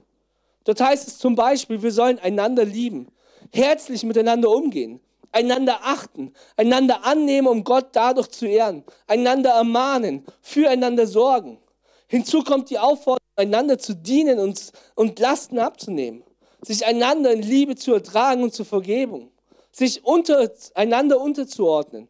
Dort 0.65 0.81
heißt 0.81 1.07
es 1.07 1.19
zum 1.19 1.35
Beispiel, 1.35 1.83
wir 1.83 1.93
sollen 1.93 2.19
einander 2.19 2.65
lieben, 2.65 3.09
herzlich 3.53 4.03
miteinander 4.03 4.51
umgehen, 4.51 5.01
einander 5.33 5.81
achten, 5.83 6.33
einander 6.57 7.05
annehmen, 7.05 7.49
um 7.49 7.65
Gott 7.65 7.89
dadurch 7.93 8.29
zu 8.29 8.47
ehren, 8.47 8.85
einander 9.07 9.51
ermahnen, 9.51 10.25
füreinander 10.43 11.07
sorgen. 11.07 11.59
Hinzu 12.09 12.43
kommt 12.43 12.71
die 12.71 12.79
Aufforderung, 12.79 13.19
einander 13.37 13.79
zu 13.79 13.95
dienen 13.95 14.39
und, 14.39 14.73
und 14.95 15.19
Lasten 15.19 15.59
abzunehmen, 15.59 16.23
sich 16.63 16.85
einander 16.85 17.33
in 17.33 17.43
Liebe 17.43 17.77
zu 17.77 17.95
ertragen 17.95 18.43
und 18.43 18.55
zur 18.55 18.67
Vergebung, 18.67 19.31
sich 19.71 20.05
unter, 20.05 20.51
einander 20.75 21.21
unterzuordnen, 21.21 22.09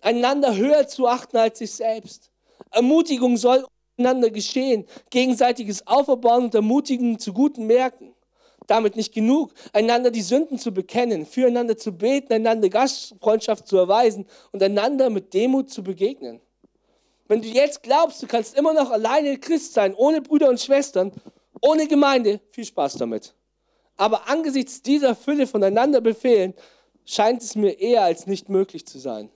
einander 0.00 0.54
höher 0.54 0.86
zu 0.86 1.08
achten 1.08 1.36
als 1.36 1.58
sich 1.58 1.72
selbst. 1.72 2.30
Ermutigung 2.70 3.36
soll 3.36 3.64
miteinander 3.96 4.30
geschehen, 4.30 4.86
gegenseitiges 5.10 5.86
Auferbauen 5.86 6.44
und 6.44 6.54
Ermutigen 6.54 7.18
zu 7.18 7.32
guten 7.32 7.66
Merken. 7.66 8.14
Damit 8.68 8.96
nicht 8.96 9.12
genug, 9.12 9.54
einander 9.72 10.10
die 10.10 10.22
Sünden 10.22 10.58
zu 10.58 10.72
bekennen, 10.72 11.26
füreinander 11.26 11.76
zu 11.76 11.90
beten, 11.90 12.32
einander 12.34 12.68
Gastfreundschaft 12.68 13.66
zu 13.66 13.78
erweisen 13.78 14.26
und 14.52 14.62
einander 14.62 15.10
mit 15.10 15.34
Demut 15.34 15.70
zu 15.70 15.82
begegnen. 15.82 16.40
Wenn 17.26 17.42
du 17.42 17.48
jetzt 17.48 17.82
glaubst, 17.82 18.22
du 18.22 18.26
kannst 18.26 18.56
immer 18.56 18.74
noch 18.74 18.90
alleine 18.90 19.38
Christ 19.38 19.72
sein, 19.72 19.94
ohne 19.94 20.20
Brüder 20.20 20.50
und 20.50 20.60
Schwestern, 20.60 21.12
ohne 21.62 21.88
Gemeinde, 21.88 22.40
viel 22.50 22.64
Spaß 22.66 22.94
damit. 22.94 23.34
Aber 23.96 24.28
angesichts 24.28 24.82
dieser 24.82 25.16
Fülle 25.16 25.46
voneinander 25.46 26.00
Befehlen 26.00 26.54
scheint 27.06 27.42
es 27.42 27.56
mir 27.56 27.80
eher 27.80 28.04
als 28.04 28.26
nicht 28.26 28.50
möglich 28.50 28.86
zu 28.86 28.98
sein, 28.98 29.30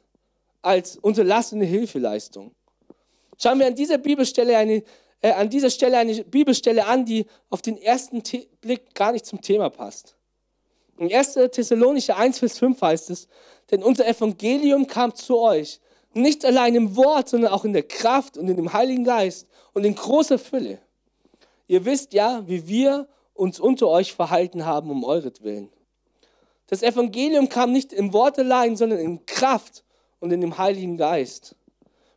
als 0.61 0.97
unterlassene 0.97 1.65
Hilfeleistung. 1.65 2.55
Schauen 3.39 3.59
wir 3.59 3.67
an 3.67 3.75
dieser 3.75 3.99
Bibelstelle 3.99 4.57
eine, 4.59 4.83
äh, 5.23 5.33
an 5.33 5.49
dieser 5.49 5.71
Stelle 5.71 5.97
eine 5.97 6.23
Bibelstelle 6.25 6.87
an, 6.87 7.07
die 7.07 7.27
auf 7.49 7.63
den 7.63 7.79
ersten 7.79 8.23
The 8.25 8.49
Blick 8.61 8.95
gar 8.95 9.13
nicht 9.13 9.25
zum 9.25 9.41
Thema 9.41 9.71
passt. 9.71 10.17
In 10.99 11.13
1. 11.13 11.35
Thessalonicher 11.53 12.17
1, 12.17 12.41
Vers 12.41 12.59
5 12.59 12.81
heißt 12.81 13.11
es, 13.11 13.29
denn 13.71 13.83
unser 13.83 14.07
Evangelium 14.07 14.87
kam 14.87 15.15
zu 15.15 15.39
euch, 15.39 15.81
nicht 16.13 16.45
allein 16.45 16.75
im 16.75 16.95
Wort, 16.97 17.31
sondern 17.31 17.53
auch 17.53 17.65
in 17.65 17.73
der 17.73 17.85
Kraft 17.85 18.37
und 18.37 18.49
in 18.49 18.57
dem 18.57 18.73
Heiligen 18.73 19.05
Geist 19.05 19.47
und 19.73 19.85
in 19.85 19.95
großer 19.95 20.39
Fülle. 20.39 20.79
Ihr 21.67 21.85
wisst 21.87 22.13
ja, 22.13 22.43
wie 22.47 22.69
wir 22.69 23.09
uns 23.33 23.59
unter 23.59 23.89
euch 23.89 24.13
verhalten 24.13 24.67
haben 24.67 24.91
um 24.91 25.05
euretwillen. 25.05 25.71
Das 26.67 26.83
Evangelium 26.83 27.49
kam 27.49 27.73
nicht 27.73 27.93
im 27.93 28.13
Wort 28.13 28.39
allein, 28.39 28.77
sondern 28.77 28.99
in 28.99 29.25
Kraft 29.25 29.85
und 30.21 30.33
in 30.33 30.41
dem 30.41 30.59
Heiligen 30.59 30.97
Geist. 30.97 31.57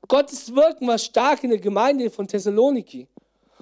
Gottes 0.07 0.53
Wirken 0.55 0.87
war 0.87 0.97
stark 0.97 1.43
in 1.43 1.49
der 1.49 1.59
Gemeinde 1.59 2.09
von 2.09 2.27
Thessaloniki. 2.27 3.07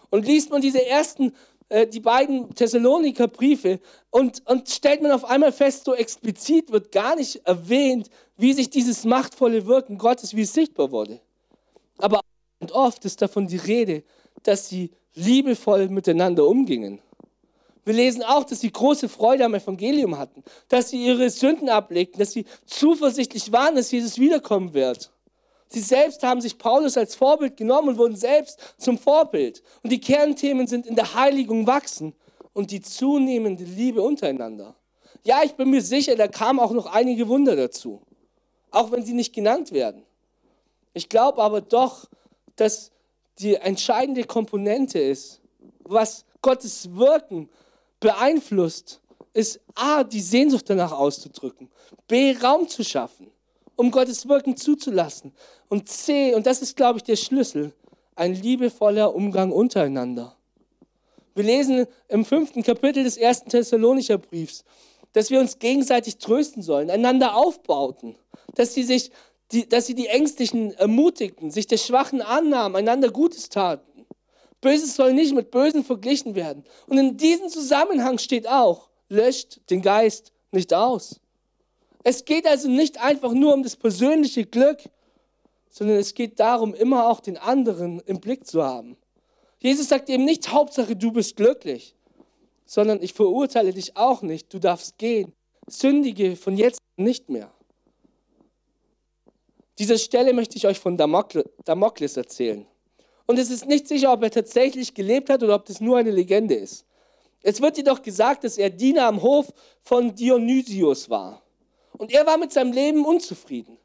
Und 0.10 0.25
liest 0.25 0.51
man 0.51 0.62
diese 0.62 0.86
ersten, 0.86 1.34
äh, 1.69 1.88
die 1.88 1.99
beiden 1.99 2.53
Thessaloniker 2.53 3.27
Briefe 3.27 3.79
und, 4.12 4.47
und 4.47 4.69
stellt 4.69 5.01
man 5.01 5.12
auf 5.12 5.25
einmal 5.25 5.51
fest, 5.51 5.86
so 5.86 5.95
explizit 5.95 6.71
wird 6.71 6.91
gar 6.91 7.15
nicht 7.15 7.41
erwähnt, 7.45 8.10
wie 8.38 8.53
sich 8.53 8.69
dieses 8.69 9.06
machtvolle 9.06 9.65
Wirken 9.65 9.97
Gottes, 9.97 10.36
wie 10.36 10.41
es 10.41 10.53
sichtbar 10.53 10.91
wurde. 10.91 11.19
Aber 11.97 12.19
oft 12.71 13.06
ist 13.06 13.21
davon 13.21 13.47
die 13.47 13.58
Rede, 13.58 14.03
dass 14.43 14.69
sie 14.69 14.91
liebevoll 15.15 15.89
miteinander 15.89 16.45
umgingen. 16.45 16.99
Wir 17.86 17.93
lesen 17.93 18.23
auch, 18.23 18.45
dass 18.45 18.62
sie 18.62 18.71
große 18.71 19.10
Freude 19.10 19.43
am 19.43 19.53
Evangelium 19.53 20.17
hatten, 20.17 20.43
dass 20.69 20.89
sie 20.89 21.06
ihre 21.06 21.29
Sünden 21.29 21.69
ablegten, 21.69 22.19
dass 22.19 22.32
sie 22.32 22.45
zuversichtlich 22.65 23.51
waren, 23.51 23.75
dass 23.75 23.91
Jesus 23.91 24.17
wiederkommen 24.17 24.73
wird. 24.73 25.12
Sie 25.74 25.82
selbst 25.82 26.22
haben 26.22 26.40
sich 26.40 26.60
Paulus 26.60 26.98
als 26.98 27.16
Vorbild 27.16 27.58
genommen 27.58 27.90
und 27.90 27.98
wurden 27.98 28.16
selbst 28.16 28.60
zum 28.78 28.96
Vorbild. 28.96 29.64
Und 29.82 29.92
die 29.92 30.00
Kernthemen 30.00 30.68
sind 30.68 30.86
in 30.86 30.96
der 30.96 31.16
Heiligung 31.16 31.66
wachsen 31.66 32.14
und 32.54 32.70
die 32.70 32.80
zunehmende 32.80 33.64
Liebe 33.64 34.04
untereinander. 34.04 34.76
Ja, 35.24 35.42
ich 35.44 35.54
bin 35.54 35.72
mir 35.72 35.82
sicher, 35.82 36.16
da 36.16 36.28
kamen 36.28 36.60
auch 36.60 36.74
noch 36.74 36.86
einige 36.86 37.28
Wunder 37.28 37.56
dazu, 37.56 38.04
auch 38.70 38.92
wenn 38.92 39.04
sie 39.04 39.14
nicht 39.14 39.34
genannt 39.34 39.72
werden. 39.72 40.04
Ich 40.94 41.10
glaube 41.10 41.42
aber 41.42 41.62
doch, 41.62 42.08
dass 42.56 42.92
die 43.40 43.56
entscheidende 43.56 44.26
Komponente 44.26 45.00
ist, 45.00 45.42
was 45.86 46.24
Gottes 46.44 46.96
Wirken 46.96 47.50
beeinflusst, 48.00 49.02
ist 49.34 49.60
A, 49.74 50.04
die 50.04 50.22
Sehnsucht 50.22 50.70
danach 50.70 50.92
auszudrücken, 50.92 51.72
B, 52.08 52.36
Raum 52.38 52.68
zu 52.68 52.84
schaffen 52.84 53.33
um 53.76 53.92
Gottes 53.92 54.28
Wirken 54.28 54.56
zuzulassen. 54.58 55.34
Und 55.70 55.90
C, 55.90 56.34
und 56.34 56.46
das 56.46 56.62
ist, 56.62 56.76
glaube 56.76 57.00
ich, 57.00 57.04
der 57.04 57.16
Schlüssel, 57.16 57.74
ein 58.16 58.36
liebevoller 58.36 59.16
Umgang 59.16 59.52
untereinander. 59.52 60.36
Wir 61.36 61.44
lesen 61.44 61.88
im 62.10 62.26
fünften 62.26 62.62
Kapitel 62.62 63.04
des 63.04 63.18
ersten 63.18 63.50
Thessalonicher 63.50 64.20
Briefs, 64.20 64.64
dass 65.14 65.32
wir 65.32 65.40
uns 65.40 65.60
gegenseitig 65.60 66.18
trösten 66.18 66.62
sollen, 66.62 66.92
einander 66.92 67.36
aufbauten, 67.36 68.16
dass 68.56 68.74
sie, 68.74 68.84
sich, 68.84 69.12
die, 69.52 69.68
dass 69.68 69.88
sie 69.88 69.96
die 69.96 70.08
Ängstlichen 70.08 70.74
ermutigten, 70.74 71.50
sich 71.50 71.66
der 71.66 71.78
Schwachen 71.78 72.22
annahmen, 72.22 72.76
einander 72.76 73.10
Gutes 73.10 73.50
taten. 73.50 74.06
Böses 74.62 74.96
soll 74.96 75.14
nicht 75.14 75.34
mit 75.34 75.52
Bösen 75.52 75.84
verglichen 75.84 76.36
werden. 76.36 76.64
Und 76.88 76.98
in 76.98 77.18
diesem 77.18 77.50
Zusammenhang 77.50 78.18
steht 78.18 78.48
auch, 78.48 78.90
löscht 79.10 79.60
den 79.70 79.82
Geist 79.82 80.32
nicht 80.52 80.74
aus. 80.74 81.20
Es 82.04 82.26
geht 82.26 82.46
also 82.48 82.70
nicht 82.70 83.00
einfach 83.02 83.32
nur 83.32 83.54
um 83.54 83.63
das 83.63 83.76
persönliche 83.76 84.46
Glück, 84.46 84.80
sondern 85.70 85.98
es 85.98 86.13
geht 86.13 86.39
darum, 86.39 86.74
immer 86.74 87.08
auch 87.08 87.20
den 87.20 87.38
anderen 87.38 88.00
im 88.02 88.20
Blick 88.20 88.46
zu 88.46 88.63
haben. 88.63 88.98
Jesus 89.60 89.89
sagt 89.89 90.10
eben 90.10 90.26
nicht, 90.26 90.52
Hauptsache 90.52 90.96
du 90.96 91.12
bist 91.12 91.38
glücklich, 91.38 91.96
sondern 92.66 93.02
ich 93.02 93.13
verurteile 93.13 93.74
dich 93.74 93.96
auch 93.96 94.22
nicht, 94.22 94.54
du 94.54 94.60
darfst 94.60 94.98
gehen. 94.98 95.34
Sündige 95.68 96.36
von 96.36 96.58
jetzt 96.58 96.80
nicht 96.98 97.30
mehr. 97.30 97.52
Diese 99.80 99.98
Stelle 99.98 100.34
möchte 100.34 100.58
ich 100.58 100.68
euch 100.68 100.80
von 100.80 100.98
Damokles 100.98 102.18
erzählen. 102.18 102.66
Und 103.26 103.39
es 103.39 103.50
ist 103.50 103.66
nicht 103.66 103.88
sicher, 103.88 104.12
ob 104.12 104.22
er 104.24 104.32
tatsächlich 104.32 104.94
gelebt 104.94 105.30
hat 105.30 105.42
oder 105.42 105.56
ob 105.56 105.66
das 105.66 105.80
nur 105.80 105.98
eine 105.98 106.12
Legende 106.12 106.56
ist. 106.56 106.86
Es 107.42 107.62
wird 107.62 107.78
jedoch 107.78 108.02
gesagt, 108.02 108.44
dass 108.44 108.58
er 108.58 108.70
Diener 108.70 109.08
am 109.08 109.22
Hof 109.22 109.54
von 109.82 110.13
Dionysius 110.13 111.10
war. 111.10 111.42
Und 111.97 112.12
er 112.12 112.25
war 112.25 112.38
mit 112.38 112.51
seinem 112.51 112.73
Leben 112.73 113.06
unzufrieden. 113.06 113.77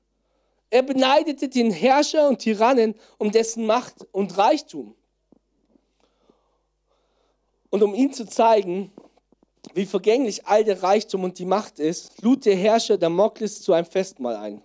Er 0.71 0.83
beneidete 0.83 1.49
den 1.49 1.71
Herrscher 1.71 2.29
und 2.29 2.41
Tyrannen 2.41 2.95
um 3.17 3.31
dessen 3.31 3.67
Macht 3.67 4.07
und 4.13 4.37
Reichtum. 4.37 4.95
Und 7.71 7.83
um 7.83 7.95
ihm 7.95 8.13
zu 8.13 8.27
zeigen, 8.27 8.93
wie 9.75 9.87
vergänglich 9.87 10.47
all 10.47 10.65
der 10.65 10.83
Reichtum 10.83 11.25
und 11.25 11.39
die 11.39 11.45
Macht 11.45 11.79
ist, 11.79 12.23
lud 12.23 12.45
der 12.45 12.57
Herrscher 12.57 12.99
Damokles 12.99 13.63
zu 13.63 13.73
einem 13.73 13.87
Festmahl 13.87 14.37
ein. 14.37 14.63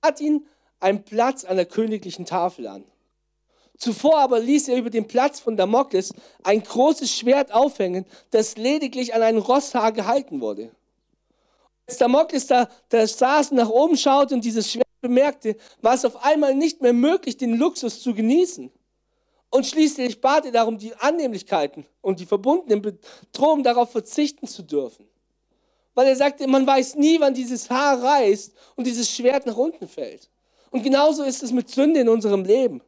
Er 0.00 0.08
hat 0.08 0.20
ihn 0.20 0.46
einen 0.80 1.04
Platz 1.04 1.44
an 1.44 1.56
der 1.56 1.66
königlichen 1.66 2.24
Tafel 2.24 2.66
an. 2.66 2.84
Zuvor 3.76 4.18
aber 4.18 4.40
ließ 4.40 4.68
er 4.68 4.76
über 4.76 4.90
den 4.90 5.06
Platz 5.08 5.40
von 5.40 5.56
Damokles 5.56 6.12
ein 6.42 6.62
großes 6.62 7.10
Schwert 7.10 7.52
aufhängen, 7.52 8.04
das 8.30 8.56
lediglich 8.56 9.14
an 9.14 9.22
einen 9.22 9.38
Rosshaar 9.38 9.92
gehalten 9.92 10.40
wurde. 10.40 10.70
Als 11.90 11.98
Damokles 11.98 12.46
da, 12.46 12.68
da 12.88 13.04
saß 13.04 13.50
und 13.50 13.56
nach 13.56 13.68
oben 13.68 13.96
schaute 13.96 14.32
und 14.32 14.44
dieses 14.44 14.70
Schwert 14.70 14.86
bemerkte, 15.00 15.56
war 15.82 15.94
es 15.94 16.04
auf 16.04 16.22
einmal 16.24 16.54
nicht 16.54 16.80
mehr 16.80 16.92
möglich, 16.92 17.36
den 17.36 17.56
Luxus 17.56 18.00
zu 18.00 18.14
genießen. 18.14 18.70
Und 19.50 19.66
schließlich 19.66 20.20
bat 20.20 20.46
er 20.46 20.52
darum, 20.52 20.78
die 20.78 20.94
Annehmlichkeiten 20.94 21.84
und 22.00 22.20
die 22.20 22.26
verbundenen 22.26 22.80
Bedrohungen 22.80 23.64
darauf 23.64 23.90
verzichten 23.90 24.46
zu 24.46 24.62
dürfen. 24.62 25.08
Weil 25.94 26.06
er 26.06 26.14
sagte, 26.14 26.46
man 26.46 26.64
weiß 26.64 26.94
nie, 26.94 27.18
wann 27.18 27.34
dieses 27.34 27.68
Haar 27.68 28.00
reißt 28.00 28.52
und 28.76 28.86
dieses 28.86 29.10
Schwert 29.10 29.46
nach 29.46 29.56
unten 29.56 29.88
fällt. 29.88 30.30
Und 30.70 30.84
genauso 30.84 31.24
ist 31.24 31.42
es 31.42 31.50
mit 31.50 31.70
Sünde 31.70 31.98
in 31.98 32.08
unserem 32.08 32.44
Leben. 32.44 32.82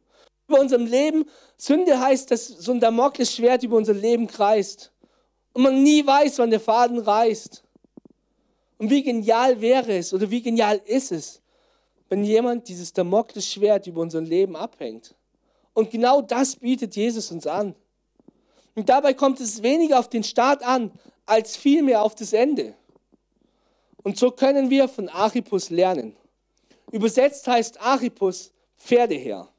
Über 0.47 0.61
unserem 0.61 0.85
Leben, 0.85 1.25
Sünde 1.57 1.99
heißt, 1.99 2.31
dass 2.31 2.47
so 2.47 2.71
ein 2.71 2.79
Damoklesschwert 2.79 3.63
über 3.63 3.75
unser 3.75 3.95
Leben 3.95 4.27
kreist. 4.27 4.93
Und 5.51 5.63
man 5.63 5.83
nie 5.83 6.07
weiß, 6.07 6.39
wann 6.39 6.51
der 6.51 6.61
Faden 6.61 6.99
reißt. 6.99 7.63
Und 8.77 8.89
wie 8.89 9.03
genial 9.03 9.61
wäre 9.61 9.95
es 9.95 10.13
oder 10.13 10.29
wie 10.29 10.41
genial 10.41 10.81
ist 10.85 11.11
es, 11.11 11.41
wenn 12.09 12.23
jemand 12.23 12.67
dieses 12.67 12.93
Damoklesschwert 12.93 13.87
über 13.87 14.01
unser 14.01 14.21
Leben 14.21 14.55
abhängt. 14.55 15.15
Und 15.73 15.91
genau 15.91 16.21
das 16.21 16.55
bietet 16.55 16.95
Jesus 16.95 17.31
uns 17.31 17.47
an. 17.47 17.75
Und 18.75 18.89
dabei 18.89 19.13
kommt 19.13 19.39
es 19.39 19.61
weniger 19.63 19.99
auf 19.99 20.09
den 20.09 20.23
Start 20.23 20.63
an, 20.63 20.91
als 21.25 21.55
vielmehr 21.55 22.01
auf 22.01 22.15
das 22.15 22.33
Ende. 22.33 22.75
Und 24.03 24.17
so 24.17 24.31
können 24.31 24.69
wir 24.69 24.87
von 24.87 25.09
Archippus 25.09 25.69
lernen. 25.69 26.15
Übersetzt 26.91 27.47
heißt 27.47 27.81
Archippus 27.81 28.51
Pferdeherr. 28.77 29.49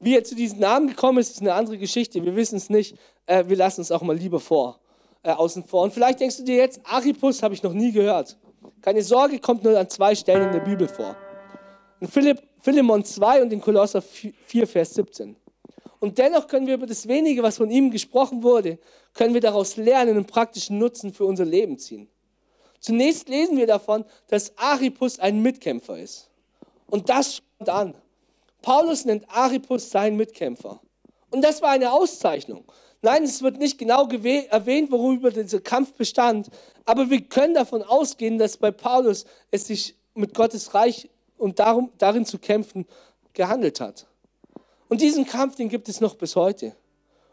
Wie 0.00 0.14
er 0.14 0.22
zu 0.22 0.36
diesem 0.36 0.60
Namen 0.60 0.88
gekommen 0.88 1.18
ist, 1.18 1.30
ist 1.30 1.40
eine 1.40 1.54
andere 1.54 1.76
Geschichte. 1.76 2.24
Wir 2.24 2.36
wissen 2.36 2.56
es 2.56 2.70
nicht. 2.70 2.96
Äh, 3.26 3.48
wir 3.48 3.56
lassen 3.56 3.80
es 3.80 3.90
auch 3.90 4.02
mal 4.02 4.16
lieber 4.16 4.38
vor, 4.38 4.78
äh, 5.28 5.32
außen 5.32 5.64
vor. 5.64 5.82
Und 5.82 5.92
vielleicht 5.92 6.20
denkst 6.20 6.38
du 6.38 6.42
dir 6.42 6.56
jetzt, 6.56 6.80
Archippus 6.84 7.42
habe 7.42 7.52
ich 7.52 7.62
noch 7.62 7.74
nie 7.74 7.92
gehört. 7.92 8.38
Keine 8.80 9.02
Sorge, 9.02 9.38
kommt 9.38 9.62
nur 9.62 9.78
an 9.78 9.88
zwei 9.90 10.14
Stellen 10.14 10.46
in 10.46 10.52
der 10.52 10.60
Bibel 10.60 10.88
vor. 10.88 11.16
In 12.00 12.08
Philipp, 12.08 12.42
Philemon 12.60 13.04
2 13.04 13.42
und 13.42 13.52
in 13.52 13.60
Kolosser 13.60 14.00
4, 14.00 14.66
Vers 14.66 14.94
17. 14.94 15.36
Und 16.00 16.16
dennoch 16.16 16.46
können 16.46 16.66
wir 16.66 16.74
über 16.74 16.86
das 16.86 17.06
wenige, 17.08 17.42
was 17.42 17.58
von 17.58 17.70
ihm 17.70 17.90
gesprochen 17.90 18.42
wurde, 18.42 18.78
können 19.12 19.34
wir 19.34 19.40
daraus 19.40 19.76
lernen 19.76 20.16
und 20.16 20.26
praktischen 20.26 20.78
Nutzen 20.78 21.12
für 21.12 21.26
unser 21.26 21.44
Leben 21.44 21.78
ziehen. 21.78 22.08
Zunächst 22.80 23.28
lesen 23.28 23.56
wir 23.58 23.66
davon, 23.66 24.04
dass 24.28 24.56
Archippus 24.56 25.18
ein 25.18 25.42
Mitkämpfer 25.42 25.98
ist. 25.98 26.30
Und 26.86 27.10
das 27.10 27.42
schaut 27.58 27.68
an. 27.68 27.94
Paulus 28.62 29.04
nennt 29.04 29.28
Archippus 29.28 29.90
seinen 29.90 30.16
Mitkämpfer. 30.16 30.80
Und 31.30 31.42
das 31.42 31.60
war 31.60 31.70
eine 31.70 31.92
Auszeichnung. 31.92 32.64
Nein, 33.00 33.22
es 33.22 33.42
wird 33.42 33.58
nicht 33.58 33.78
genau 33.78 34.08
erwähnt, 34.08 34.90
worüber 34.90 35.30
dieser 35.30 35.60
Kampf 35.60 35.92
bestand, 35.92 36.48
aber 36.84 37.10
wir 37.10 37.20
können 37.20 37.54
davon 37.54 37.82
ausgehen, 37.82 38.38
dass 38.38 38.56
bei 38.56 38.72
Paulus 38.72 39.24
es 39.50 39.68
sich 39.68 39.94
mit 40.14 40.34
Gottes 40.34 40.74
Reich 40.74 41.08
und 41.36 41.60
darum, 41.60 41.92
darin 41.98 42.26
zu 42.26 42.38
kämpfen 42.38 42.86
gehandelt 43.34 43.80
hat. 43.80 44.06
Und 44.88 45.00
diesen 45.00 45.26
Kampf, 45.26 45.54
den 45.54 45.68
gibt 45.68 45.88
es 45.88 46.00
noch 46.00 46.16
bis 46.16 46.34
heute. 46.34 46.74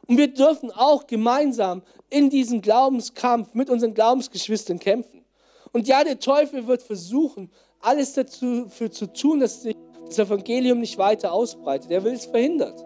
Und 0.07 0.17
wir 0.17 0.31
dürfen 0.31 0.71
auch 0.71 1.07
gemeinsam 1.07 1.81
in 2.09 2.29
diesem 2.29 2.61
Glaubenskampf 2.61 3.53
mit 3.53 3.71
unseren 3.71 3.95
Glaubensgeschwistern 3.95 4.77
kämpfen. 4.77 5.25
Und 5.71 5.87
ja, 5.87 6.03
der 6.03 6.19
Teufel 6.19 6.67
wird 6.67 6.83
versuchen, 6.83 7.49
alles 7.79 8.13
dafür 8.13 8.91
zu 8.91 9.07
tun, 9.07 9.39
dass 9.39 9.63
sich 9.63 9.75
das 10.05 10.19
Evangelium 10.19 10.79
nicht 10.79 10.97
weiter 10.97 11.33
ausbreitet. 11.33 11.89
Er 11.89 12.03
will 12.03 12.13
es 12.13 12.25
verhindert. 12.25 12.85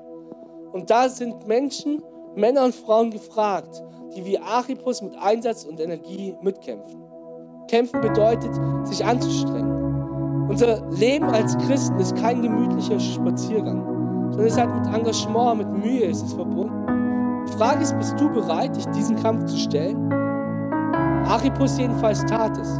Und 0.72 0.90
da 0.90 1.10
sind 1.10 1.46
Menschen, 1.48 2.02
Männer 2.36 2.66
und 2.66 2.76
Frauen 2.76 3.12
gefragt, 3.12 3.84
die 4.16 4.26
wie 4.26 4.40
Archippus 4.40 5.02
mit 5.02 5.16
Einsatz 5.18 5.64
und 5.64 5.80
Energie 5.80 6.36
mitkämpfen. 6.42 7.02
Kämpfen 7.70 8.02
bedeutet, 8.02 8.52
sich 8.84 9.04
anzustrengen. 9.04 10.48
Unser 10.50 10.90
Leben 10.92 11.30
als 11.30 11.58
Christen 11.60 12.00
ist 12.00 12.16
kein 12.16 12.42
gemütlicher 12.42 13.00
Spaziergang, 13.00 13.84
sondern 14.32 14.48
es 14.48 14.58
hat 14.58 14.74
mit 14.76 14.94
Engagement, 14.94 15.58
mit 15.60 15.84
Mühe 15.84 16.06
ist 16.06 16.24
es 16.24 16.34
verbunden. 16.34 17.46
Die 17.48 17.58
Frage 17.58 17.84
ist, 17.84 17.98
bist 17.98 18.20
du 18.20 18.30
bereit, 18.32 18.76
dich 18.76 18.86
diesem 18.88 19.16
Kampf 19.18 19.46
zu 19.46 19.58
stellen? 19.58 20.12
Archippus 21.26 21.78
jedenfalls 21.78 22.26
tat 22.26 22.58
es. 22.58 22.80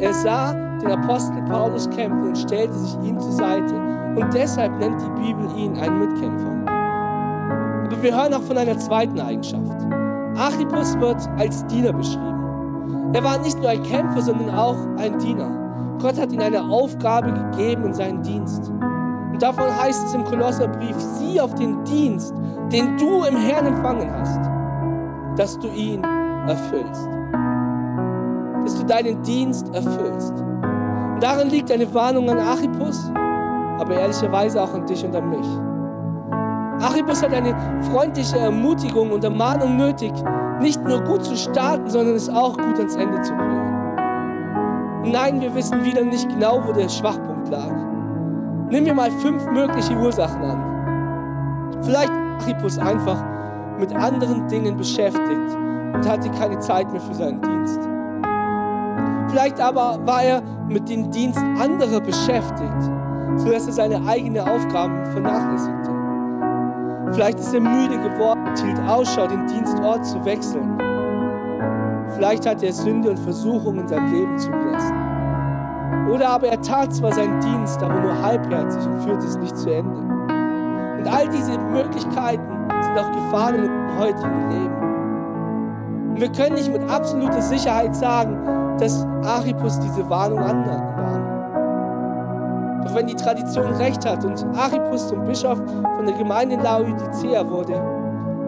Er 0.00 0.12
sah 0.12 0.52
den 0.80 0.90
Apostel 0.90 1.42
Paulus 1.42 1.88
kämpfen 1.90 2.28
und 2.28 2.38
stellte 2.38 2.74
sich 2.74 3.08
ihm 3.08 3.18
zur 3.18 3.32
Seite. 3.32 3.74
Und 4.16 4.32
deshalb 4.34 4.76
nennt 4.78 5.00
die 5.00 5.20
Bibel 5.20 5.46
ihn 5.56 5.76
einen 5.78 6.00
Mitkämpfer. 6.00 6.75
Aber 7.86 8.02
wir 8.02 8.14
hören 8.14 8.34
auch 8.34 8.42
von 8.42 8.58
einer 8.58 8.76
zweiten 8.78 9.20
Eigenschaft. 9.20 9.86
Archippus 10.36 10.98
wird 10.98 11.28
als 11.38 11.64
Diener 11.66 11.92
beschrieben. 11.92 13.12
Er 13.14 13.22
war 13.24 13.38
nicht 13.38 13.58
nur 13.58 13.68
ein 13.68 13.82
Kämpfer, 13.82 14.20
sondern 14.20 14.50
auch 14.54 14.76
ein 14.98 15.18
Diener. 15.18 15.50
Gott 16.00 16.20
hat 16.20 16.32
ihm 16.32 16.40
eine 16.40 16.62
Aufgabe 16.62 17.32
gegeben 17.32 17.84
in 17.86 17.94
seinen 17.94 18.22
Dienst. 18.22 18.68
Und 18.68 19.40
davon 19.40 19.64
heißt 19.80 20.06
es 20.06 20.14
im 20.14 20.24
Kolosserbrief, 20.24 20.96
sieh 20.98 21.40
auf 21.40 21.54
den 21.54 21.82
Dienst, 21.84 22.34
den 22.72 22.96
du 22.98 23.24
im 23.24 23.36
Herrn 23.36 23.66
empfangen 23.66 24.10
hast, 24.12 24.40
dass 25.38 25.58
du 25.58 25.68
ihn 25.68 26.02
erfüllst 26.48 27.08
dass 28.66 28.76
du 28.80 28.84
deinen 28.84 29.22
Dienst 29.22 29.72
erfüllst. 29.72 30.32
Und 30.32 31.22
darin 31.22 31.48
liegt 31.50 31.70
eine 31.70 31.92
Warnung 31.94 32.28
an 32.28 32.38
Archippus, 32.38 33.10
aber 33.78 33.94
ehrlicherweise 33.94 34.60
auch 34.60 34.74
an 34.74 34.84
dich 34.86 35.04
und 35.04 35.14
an 35.14 35.30
mich. 35.30 35.46
Archippus 36.80 37.22
hat 37.22 37.32
eine 37.32 37.54
freundliche 37.90 38.38
Ermutigung 38.38 39.10
und 39.12 39.24
Ermahnung 39.24 39.76
nötig, 39.76 40.12
nicht 40.60 40.82
nur 40.84 41.00
gut 41.00 41.24
zu 41.24 41.36
starten, 41.36 41.88
sondern 41.88 42.14
es 42.14 42.28
auch 42.28 42.56
gut 42.56 42.78
ans 42.78 42.96
Ende 42.96 43.20
zu 43.22 43.32
bringen. 43.34 45.02
Und 45.04 45.12
nein, 45.12 45.40
wir 45.40 45.54
wissen 45.54 45.84
wieder 45.84 46.02
nicht 46.02 46.28
genau, 46.28 46.62
wo 46.66 46.72
der 46.72 46.88
Schwachpunkt 46.88 47.48
lag. 47.48 47.72
Nehmen 48.70 48.86
wir 48.86 48.94
mal 48.94 49.10
fünf 49.10 49.46
mögliche 49.50 49.96
Ursachen 49.96 50.42
an. 50.42 51.80
Vielleicht 51.82 52.10
war 52.10 52.26
Archippus 52.40 52.78
einfach 52.78 53.22
mit 53.78 53.94
anderen 53.94 54.46
Dingen 54.48 54.76
beschäftigt 54.76 55.56
und 55.94 56.08
hatte 56.08 56.30
keine 56.30 56.58
Zeit 56.58 56.90
mehr 56.92 57.00
für 57.00 57.14
seinen 57.14 57.40
Dienst. 57.40 57.80
Vielleicht 59.28 59.60
aber 59.60 59.98
war 60.06 60.22
er 60.22 60.42
mit 60.68 60.88
dem 60.88 61.10
Dienst 61.10 61.38
anderer 61.60 62.00
beschäftigt, 62.00 62.82
sodass 63.36 63.66
er 63.66 63.72
seine 63.72 64.06
eigenen 64.06 64.48
Aufgaben 64.48 65.04
vernachlässigte. 65.06 65.85
Vielleicht 67.12 67.38
ist 67.38 67.54
er 67.54 67.60
müde 67.60 67.98
geworden 67.98 68.46
hielt 68.66 68.80
Ausschau, 68.88 69.26
den 69.26 69.46
Dienstort 69.46 70.04
zu 70.04 70.24
wechseln. 70.24 70.78
Vielleicht 72.14 72.46
hat 72.46 72.62
er 72.62 72.72
Sünde 72.72 73.10
und 73.10 73.18
Versuchung 73.18 73.78
in 73.78 73.88
seinem 73.88 74.12
Leben 74.12 74.38
zugelassen. 74.38 74.94
Oder 76.10 76.28
aber 76.28 76.48
er 76.48 76.60
tat 76.60 76.94
zwar 76.94 77.12
seinen 77.12 77.40
Dienst, 77.40 77.82
aber 77.82 78.00
nur 78.00 78.22
halbherzig 78.22 78.84
und 78.86 79.00
führte 79.02 79.26
es 79.26 79.36
nicht 79.36 79.56
zu 79.56 79.70
Ende. 79.70 79.98
Und 79.98 81.08
all 81.08 81.28
diese 81.28 81.58
Möglichkeiten 81.58 82.46
sind 82.80 82.98
auch 82.98 83.12
Gefahren 83.12 83.56
unserem 83.56 83.98
heutigen 83.98 84.50
Leben. 84.50 86.10
Und 86.10 86.20
wir 86.20 86.32
können 86.32 86.54
nicht 86.54 86.72
mit 86.72 86.88
absoluter 86.88 87.42
Sicherheit 87.42 87.94
sagen, 87.94 88.38
dass 88.78 89.04
Archippus 89.24 89.78
diese 89.80 90.08
Warnung 90.08 90.38
annahm. 90.38 90.95
Doch 92.86 92.94
wenn 92.94 93.08
die 93.08 93.16
Tradition 93.16 93.66
recht 93.74 94.06
hat 94.06 94.24
und 94.24 94.44
Archippus 94.56 95.08
zum 95.08 95.24
Bischof 95.24 95.58
von 95.58 96.06
der 96.06 96.14
Gemeinde 96.14 96.54
in 96.54 96.62
Laodicea 96.62 97.48
wurde, 97.48 97.72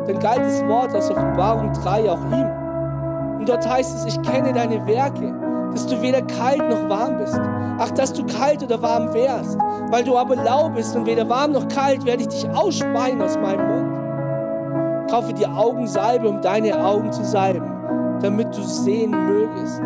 dann 0.06 0.20
galt 0.20 0.38
das 0.38 0.64
Wort 0.68 0.94
aus 0.94 1.10
Offenbarung 1.10 1.72
3 1.72 2.08
auch 2.08 2.24
ihm. 2.30 3.38
Und 3.40 3.48
dort 3.48 3.68
heißt 3.68 3.96
es, 3.96 4.14
ich 4.14 4.22
kenne 4.22 4.52
deine 4.52 4.86
Werke, 4.86 5.34
dass 5.72 5.88
du 5.88 6.00
weder 6.00 6.22
kalt 6.22 6.60
noch 6.60 6.88
warm 6.88 7.18
bist. 7.18 7.36
Ach, 7.80 7.90
dass 7.90 8.12
du 8.12 8.24
kalt 8.26 8.62
oder 8.62 8.80
warm 8.80 9.12
wärst. 9.12 9.58
Weil 9.90 10.04
du 10.04 10.16
aber 10.16 10.36
lau 10.36 10.68
bist 10.68 10.94
und 10.94 11.04
weder 11.04 11.28
warm 11.28 11.50
noch 11.50 11.66
kalt, 11.66 12.04
werde 12.06 12.22
ich 12.22 12.28
dich 12.28 12.48
ausspeien 12.50 13.20
aus 13.20 13.36
meinem 13.38 13.66
Mund. 13.66 15.10
Kaufe 15.10 15.32
dir 15.32 15.50
Augensalbe, 15.50 16.28
um 16.28 16.40
deine 16.42 16.78
Augen 16.80 17.10
zu 17.10 17.24
salben, 17.24 17.72
damit 18.22 18.56
du 18.56 18.62
sehen 18.62 19.10
mögest. 19.10 19.82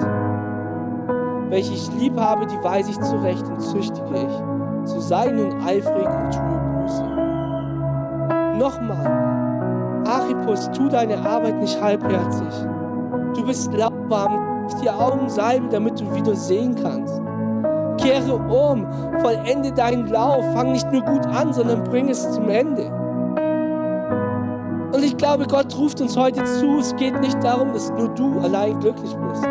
Welche 1.53 1.75
ich 1.75 1.93
lieb 1.93 2.19
habe, 2.19 2.47
die 2.47 2.65
weise 2.65 2.93
ich 2.93 3.01
zurecht 3.03 3.47
und 3.47 3.61
züchtige 3.61 4.15
ich. 4.15 4.89
So 4.89 5.01
sei 5.01 5.31
nun 5.31 5.53
eifrig 5.61 6.09
und 6.09 6.33
tue 6.33 6.61
Buße. 6.81 7.05
Nochmal, 8.59 10.03
Archippus, 10.07 10.71
tu 10.71 10.89
deine 10.89 11.19
Arbeit 11.19 11.61
nicht 11.61 11.79
halbherzig. 11.79 12.49
Du 13.35 13.45
bist 13.45 13.71
lauwarm, 13.75 14.67
die 14.83 14.89
Augen 14.89 15.29
salben, 15.29 15.69
damit 15.69 16.01
du 16.01 16.15
wieder 16.15 16.35
sehen 16.35 16.75
kannst. 16.75 17.21
Kehre 17.99 18.37
um, 18.37 18.87
vollende 19.21 19.73
deinen 19.73 20.07
Lauf, 20.07 20.43
fang 20.55 20.73
nicht 20.73 20.91
nur 20.91 21.03
gut 21.03 21.27
an, 21.27 21.53
sondern 21.53 21.85
bring 21.85 22.09
es 22.09 22.33
zum 22.33 22.49
Ende. 22.49 22.91
Und 24.95 25.05
ich 25.05 25.19
glaube, 25.19 25.47
Gott 25.47 25.77
ruft 25.77 26.01
uns 26.01 26.17
heute 26.17 26.43
zu, 26.45 26.79
es 26.79 26.97
geht 26.97 27.21
nicht 27.21 27.45
darum, 27.45 27.75
dass 27.75 27.91
nur 27.91 28.09
du 28.09 28.41
allein 28.41 28.81
glücklich 28.81 29.15
bist, 29.15 29.47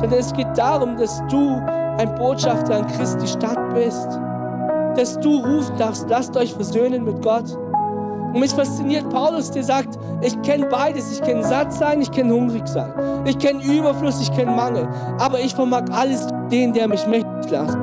sondern 0.00 0.18
es 0.18 0.32
geht 0.32 0.56
darum, 0.56 0.96
dass 0.96 1.22
du 1.28 1.60
ein 1.98 2.14
Botschafter 2.14 2.76
an 2.76 2.86
Christi 2.86 3.26
Stadt 3.26 3.74
bist, 3.74 4.08
dass 4.96 5.18
du 5.20 5.38
rufen 5.38 5.76
darfst, 5.78 6.08
lasst 6.08 6.36
euch 6.36 6.54
versöhnen 6.54 7.04
mit 7.04 7.22
Gott. 7.22 7.56
Und 8.32 8.40
mich 8.40 8.52
fasziniert 8.52 9.08
Paulus, 9.10 9.50
der 9.50 9.64
sagt, 9.64 9.98
ich 10.20 10.40
kenne 10.42 10.66
beides. 10.66 11.12
Ich 11.12 11.22
kenne 11.22 11.42
satt 11.42 11.72
sein, 11.72 12.02
ich 12.02 12.10
kenne 12.10 12.34
hungrig 12.34 12.66
sein. 12.68 12.92
Ich 13.24 13.38
kenne 13.38 13.62
Überfluss, 13.64 14.20
ich 14.20 14.30
kenne 14.32 14.50
Mangel. 14.50 14.86
Aber 15.18 15.40
ich 15.40 15.54
vermag 15.54 15.84
alles 15.92 16.26
den, 16.50 16.72
der 16.72 16.88
mich 16.88 17.06
mächtig 17.06 17.50
lässt. 17.50 17.78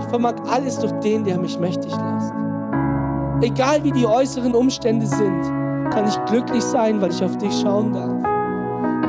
Ich 0.00 0.06
vermag 0.08 0.34
alles 0.50 0.78
durch 0.78 0.92
den, 1.00 1.24
der 1.24 1.38
mich 1.38 1.58
mächtig 1.58 1.90
lässt. 1.90 2.32
Egal 3.42 3.82
wie 3.82 3.92
die 3.92 4.06
äußeren 4.06 4.54
Umstände 4.54 5.06
sind, 5.06 5.42
kann 5.90 6.06
ich 6.06 6.24
glücklich 6.26 6.62
sein, 6.62 7.00
weil 7.00 7.10
ich 7.10 7.24
auf 7.24 7.36
dich 7.38 7.60
schauen 7.60 7.92
darf. 7.92 8.27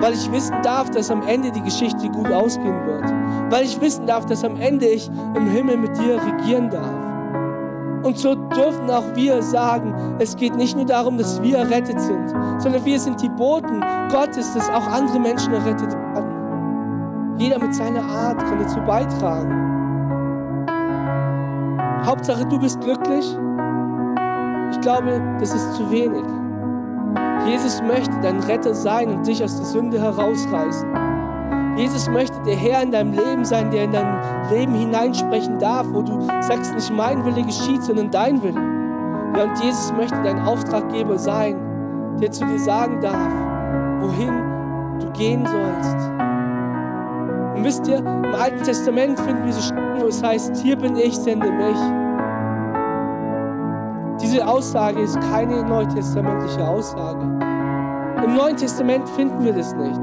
Weil 0.01 0.13
ich 0.13 0.31
wissen 0.31 0.55
darf, 0.63 0.89
dass 0.91 1.12
am 1.12 1.21
Ende 1.23 1.51
die 1.51 1.62
Geschichte 1.62 2.09
gut 2.09 2.31
ausgehen 2.31 2.85
wird. 2.85 3.03
Weil 3.51 3.65
ich 3.65 3.79
wissen 3.81 4.07
darf, 4.07 4.25
dass 4.25 4.43
am 4.43 4.59
Ende 4.59 4.88
ich 4.88 5.09
im 5.35 5.47
Himmel 5.47 5.77
mit 5.77 5.97
dir 5.97 6.21
regieren 6.21 6.69
darf. 6.69 7.09
Und 8.03 8.17
so 8.17 8.33
dürfen 8.33 8.89
auch 8.89 9.15
wir 9.15 9.41
sagen, 9.41 9.93
es 10.19 10.35
geht 10.35 10.55
nicht 10.55 10.75
nur 10.75 10.85
darum, 10.85 11.17
dass 11.17 11.41
wir 11.41 11.57
errettet 11.57 11.99
sind, 11.99 12.29
sondern 12.57 12.85
wir 12.85 12.99
sind 12.99 13.21
die 13.21 13.27
Boten 13.29 13.81
Gottes, 14.09 14.53
dass 14.53 14.69
auch 14.69 14.88
andere 14.88 15.19
Menschen 15.19 15.53
errettet 15.53 15.93
werden. 15.93 17.35
Jeder 17.38 17.59
mit 17.59 17.75
seiner 17.75 18.03
Art 18.03 18.39
kann 18.39 18.59
dazu 18.59 18.79
beitragen. 18.81 19.53
Hauptsache, 22.05 22.45
du 22.45 22.57
bist 22.57 22.79
glücklich. 22.79 23.38
Ich 24.71 24.81
glaube, 24.81 25.21
das 25.39 25.53
ist 25.53 25.73
zu 25.75 25.91
wenig. 25.91 26.23
Jesus 27.45 27.82
möchte 27.82 28.15
dein 28.21 28.39
Retter 28.39 28.73
sein 28.73 29.10
und 29.10 29.28
dich 29.28 29.43
aus 29.43 29.56
der 29.58 29.65
Sünde 29.65 29.99
herausreißen. 29.99 30.89
Jesus 31.78 32.10
möchte 32.10 32.38
der 32.41 32.56
Herr 32.56 32.84
in 32.84 32.91
deinem 32.91 33.13
Leben 33.13 33.45
sein, 33.45 33.71
der 33.71 33.86
in 33.86 33.91
dein 33.93 34.49
Leben 34.52 34.73
hineinsprechen 34.73 35.58
darf, 35.60 35.88
wo 35.91 36.02
du 36.02 36.21
sagst, 36.41 36.75
nicht 36.75 36.91
mein 36.91 37.23
Wille 37.23 37.43
geschieht, 37.43 37.84
sondern 37.84 38.12
dein 38.12 38.43
Wille. 38.43 38.60
Ja, 39.38 39.43
und 39.43 39.63
Jesus 39.63 39.93
möchte 39.93 40.21
dein 40.23 40.39
Auftraggeber 40.41 41.17
sein, 41.17 41.56
der 42.21 42.32
zu 42.32 42.45
dir 42.45 42.60
sagen 42.60 42.99
darf, 42.99 43.32
wohin 44.02 44.34
du 44.99 45.10
gehen 45.12 45.45
sollst. 45.45 46.10
Und 47.56 47.63
wisst 47.63 47.88
ihr, 47.88 47.99
im 47.99 48.36
Alten 48.36 48.63
Testament 48.63 49.19
finden 49.19 49.45
wir 49.45 49.54
so 49.54 49.62
Stellen, 49.62 50.02
wo 50.02 50.08
es 50.08 50.21
heißt, 50.21 50.58
hier 50.58 50.75
bin 50.75 50.97
ich, 50.97 51.15
sende 51.15 51.52
mich. 51.52 52.09
Diese 54.21 54.45
Aussage 54.45 54.99
ist 54.99 55.19
keine 55.32 55.63
neutestamentliche 55.63 56.67
Aussage. 56.67 57.21
Im 58.23 58.36
Neuen 58.36 58.58
Testament 58.58 59.08
finden 59.10 59.43
wir 59.45 59.53
das 59.53 59.73
nicht. 59.75 60.01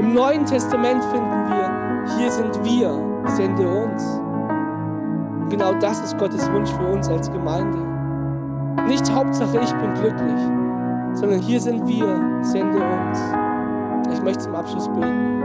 Im 0.00 0.12
Neuen 0.12 0.44
Testament 0.44 1.04
finden 1.04 1.46
wir, 1.48 2.16
hier 2.18 2.30
sind 2.32 2.64
wir, 2.64 2.90
sende 3.36 3.68
uns. 3.68 4.20
Und 5.40 5.48
genau 5.50 5.72
das 5.74 6.00
ist 6.00 6.18
Gottes 6.18 6.50
Wunsch 6.50 6.70
für 6.70 6.92
uns 6.92 7.08
als 7.08 7.30
Gemeinde. 7.30 7.78
Nicht 8.88 9.08
Hauptsache, 9.12 9.58
ich 9.62 9.72
bin 9.74 9.94
glücklich, 9.94 10.40
sondern 11.12 11.38
hier 11.40 11.60
sind 11.60 11.86
wir, 11.86 12.40
sende 12.42 12.78
uns. 12.78 13.20
Ich 14.12 14.22
möchte 14.22 14.44
zum 14.44 14.56
Abschluss 14.56 14.88
beten. 14.88 15.42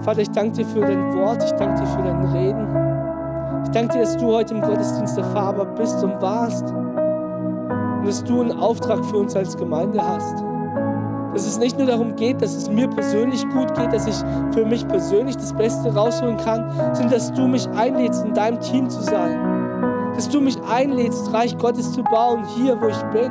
Vater, 0.00 0.22
ich 0.22 0.30
danke 0.30 0.52
dir 0.52 0.66
für 0.66 0.80
dein 0.80 1.14
Wort, 1.14 1.44
ich 1.44 1.52
danke 1.52 1.82
dir 1.82 1.86
für 1.86 2.02
dein 2.02 2.24
Reden. 2.26 2.66
Ich 3.64 3.70
danke 3.70 3.94
dir, 3.94 4.00
dass 4.00 4.16
du 4.16 4.26
heute 4.32 4.54
im 4.54 4.60
Gottesdienst 4.60 5.16
erfahrbar 5.16 5.66
bist 5.66 6.02
und 6.02 6.20
warst. 6.20 6.64
Und 6.72 8.06
dass 8.06 8.24
du 8.24 8.40
einen 8.40 8.58
Auftrag 8.58 9.04
für 9.04 9.18
uns 9.18 9.36
als 9.36 9.56
Gemeinde 9.56 10.00
hast. 10.02 10.42
Dass 11.32 11.46
es 11.46 11.58
nicht 11.58 11.78
nur 11.78 11.86
darum 11.86 12.14
geht, 12.16 12.42
dass 12.42 12.54
es 12.54 12.68
mir 12.68 12.88
persönlich 12.88 13.48
gut 13.50 13.72
geht, 13.74 13.92
dass 13.92 14.06
ich 14.06 14.16
für 14.52 14.66
mich 14.66 14.86
persönlich 14.86 15.36
das 15.36 15.52
Beste 15.54 15.94
rausholen 15.94 16.36
kann, 16.38 16.70
sondern 16.92 17.10
dass 17.10 17.32
du 17.32 17.46
mich 17.46 17.68
einlädst, 17.70 18.24
in 18.24 18.34
deinem 18.34 18.60
Team 18.60 18.90
zu 18.90 19.00
sein. 19.00 19.38
Dass 20.14 20.28
du 20.28 20.40
mich 20.40 20.58
einlädst, 20.64 21.32
Reich 21.32 21.56
Gottes 21.56 21.92
zu 21.92 22.02
bauen, 22.02 22.44
hier, 22.56 22.78
wo 22.80 22.88
ich 22.88 23.02
bin. 23.12 23.30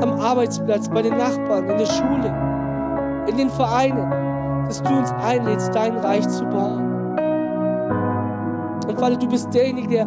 Am 0.00 0.12
Arbeitsplatz, 0.20 0.88
bei 0.88 1.02
den 1.02 1.16
Nachbarn, 1.16 1.68
in 1.68 1.78
der 1.78 1.86
Schule, 1.86 3.24
in 3.28 3.36
den 3.36 3.50
Vereinen. 3.50 4.64
Dass 4.66 4.82
du 4.82 4.96
uns 4.96 5.12
einlädst, 5.12 5.74
dein 5.74 5.96
Reich 5.98 6.26
zu 6.28 6.44
bauen. 6.46 6.85
Und 8.86 8.98
Vater, 8.98 9.16
du 9.16 9.26
bist 9.26 9.52
derjenige, 9.52 9.88
der, 9.88 10.06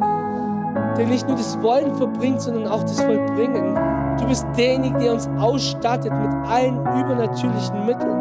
der 0.98 1.08
nicht 1.08 1.28
nur 1.28 1.38
das 1.38 1.62
Wollen 1.62 1.94
verbringt, 1.96 2.42
sondern 2.42 2.68
auch 2.68 2.84
das 2.84 3.02
Vollbringen. 3.02 3.76
Du 4.18 4.28
bist 4.28 4.46
derjenige, 4.58 4.98
der 4.98 5.14
uns 5.14 5.30
ausstattet 5.38 6.12
mit 6.14 6.34
allen 6.48 6.80
übernatürlichen 6.80 7.86
Mitteln. 7.86 8.20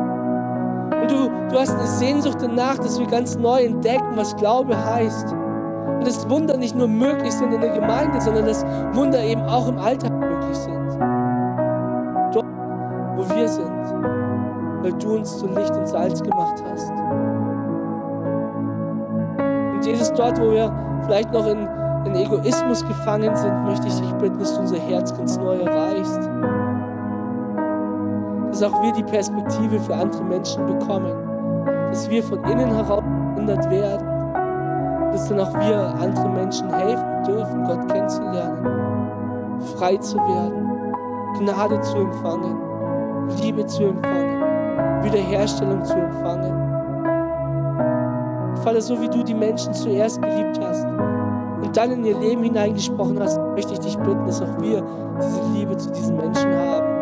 Und 1.00 1.10
du, 1.10 1.30
du 1.50 1.58
hast 1.58 1.70
eine 1.70 1.86
Sehnsucht 1.86 2.38
danach, 2.40 2.76
dass 2.76 2.98
wir 2.98 3.06
ganz 3.06 3.36
neu 3.36 3.64
entdecken, 3.64 4.16
was 4.16 4.34
Glaube 4.36 4.76
heißt. 4.76 5.32
Und 5.32 6.06
dass 6.06 6.28
Wunder 6.28 6.56
nicht 6.56 6.76
nur 6.76 6.88
möglich 6.88 7.32
sind 7.32 7.52
in 7.52 7.60
der 7.60 7.70
Gemeinde, 7.70 8.20
sondern 8.20 8.46
dass 8.46 8.64
Wunder 8.92 9.22
eben 9.22 9.42
auch 9.42 9.68
im 9.68 9.78
Alltag 9.78 10.12
möglich 10.12 10.56
sind. 10.56 10.88
Dort, 12.32 12.46
wo 13.16 13.28
wir 13.34 13.48
sind, 13.48 13.70
weil 14.82 14.92
du 14.92 15.16
uns 15.16 15.38
zu 15.38 15.46
Licht 15.46 15.74
und 15.74 15.86
Salz 15.86 16.22
gemacht 16.22 16.62
hast. 16.70 16.92
Jesus, 19.90 20.12
dort, 20.12 20.40
wo 20.40 20.52
wir 20.52 20.72
vielleicht 21.04 21.32
noch 21.32 21.46
in, 21.46 21.66
in 22.04 22.14
Egoismus 22.14 22.84
gefangen 22.86 23.34
sind, 23.36 23.64
möchte 23.64 23.86
ich 23.88 24.00
dich 24.00 24.12
bitten, 24.14 24.38
dass 24.38 24.54
du 24.54 24.60
unser 24.60 24.78
Herz 24.78 25.16
ganz 25.16 25.36
neu 25.38 25.58
erreichst. 25.58 26.28
Dass 28.50 28.62
auch 28.62 28.82
wir 28.82 28.92
die 28.92 29.04
Perspektive 29.04 29.78
für 29.80 29.94
andere 29.94 30.24
Menschen 30.24 30.66
bekommen. 30.66 31.12
Dass 31.90 32.08
wir 32.10 32.22
von 32.22 32.42
innen 32.44 32.70
heraus 32.74 33.02
verändert 33.48 33.70
werden. 33.70 35.12
Dass 35.12 35.28
dann 35.28 35.40
auch 35.40 35.54
wir 35.54 35.94
anderen 36.00 36.34
Menschen 36.34 36.70
helfen 36.70 37.24
dürfen, 37.26 37.64
Gott 37.64 37.88
kennenzulernen. 37.88 39.60
Frei 39.76 39.96
zu 39.96 40.16
werden. 40.16 40.94
Gnade 41.38 41.80
zu 41.80 41.96
empfangen. 41.98 42.56
Liebe 43.40 43.64
zu 43.66 43.84
empfangen. 43.84 44.42
Wiederherstellung 45.02 45.84
zu 45.84 45.94
empfangen. 45.94 46.67
Vater, 48.58 48.80
so 48.80 49.00
wie 49.00 49.08
du 49.08 49.22
die 49.22 49.34
Menschen 49.34 49.72
zuerst 49.74 50.20
geliebt 50.22 50.58
hast 50.60 50.84
und 50.84 51.76
dann 51.76 51.90
in 51.90 52.04
ihr 52.04 52.18
Leben 52.18 52.42
hineingesprochen 52.42 53.20
hast, 53.20 53.38
möchte 53.54 53.72
ich 53.72 53.80
dich 53.80 53.96
bitten, 53.96 54.26
dass 54.26 54.40
auch 54.40 54.60
wir 54.60 54.82
diese 55.20 55.42
Liebe 55.52 55.76
zu 55.76 55.90
diesen 55.90 56.16
Menschen 56.16 56.54
haben. 56.54 56.98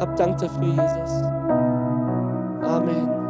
Hab 0.00 0.16
Dank 0.16 0.38
dafür, 0.38 0.62
Jesus. 0.62 1.22
Amen. 2.62 3.20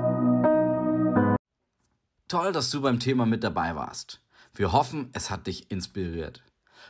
Toll, 2.28 2.52
dass 2.52 2.70
du 2.70 2.80
beim 2.80 3.00
Thema 3.00 3.26
mit 3.26 3.42
dabei 3.42 3.74
warst. 3.74 4.20
Wir 4.54 4.72
hoffen, 4.72 5.10
es 5.12 5.30
hat 5.30 5.46
dich 5.46 5.70
inspiriert. 5.70 6.42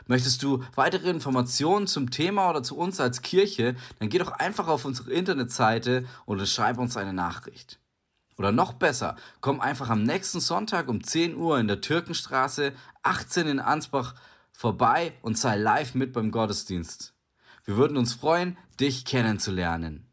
Möchtest 0.07 0.43
du 0.43 0.63
weitere 0.75 1.09
Informationen 1.09 1.87
zum 1.87 2.11
Thema 2.11 2.51
oder 2.51 2.63
zu 2.63 2.77
uns 2.77 3.01
als 3.01 3.23
Kirche, 3.23 3.75
dann 3.99 4.09
geh 4.09 4.19
doch 4.19 4.33
einfach 4.33 4.69
auf 4.69 4.85
unsere 4.85 5.13
Internetseite 5.13 6.05
oder 6.27 6.47
schreib 6.47 6.79
uns 6.79 6.97
eine 6.97 7.13
Nachricht. 7.13 7.80
Oder 8.41 8.53
noch 8.53 8.73
besser, 8.73 9.17
komm 9.43 9.61
einfach 9.61 9.91
am 9.91 10.03
nächsten 10.03 10.41
Sonntag 10.41 10.89
um 10.89 11.05
10 11.05 11.37
Uhr 11.37 11.59
in 11.59 11.69
der 11.69 11.83
Türkenstraße 11.83 12.73
18 13.03 13.47
in 13.47 13.61
Ansbach 13.61 14.15
vorbei 14.51 15.13
und 15.21 15.37
sei 15.37 15.59
live 15.59 15.95
mit 15.95 16.15
beim 16.15 16.31
Gottesdienst. 16.31 17.13
Wir 17.67 17.77
würden 17.77 17.99
uns 17.99 18.15
freuen, 18.15 18.57
dich 18.81 19.05
kennenzulernen. 19.05 20.10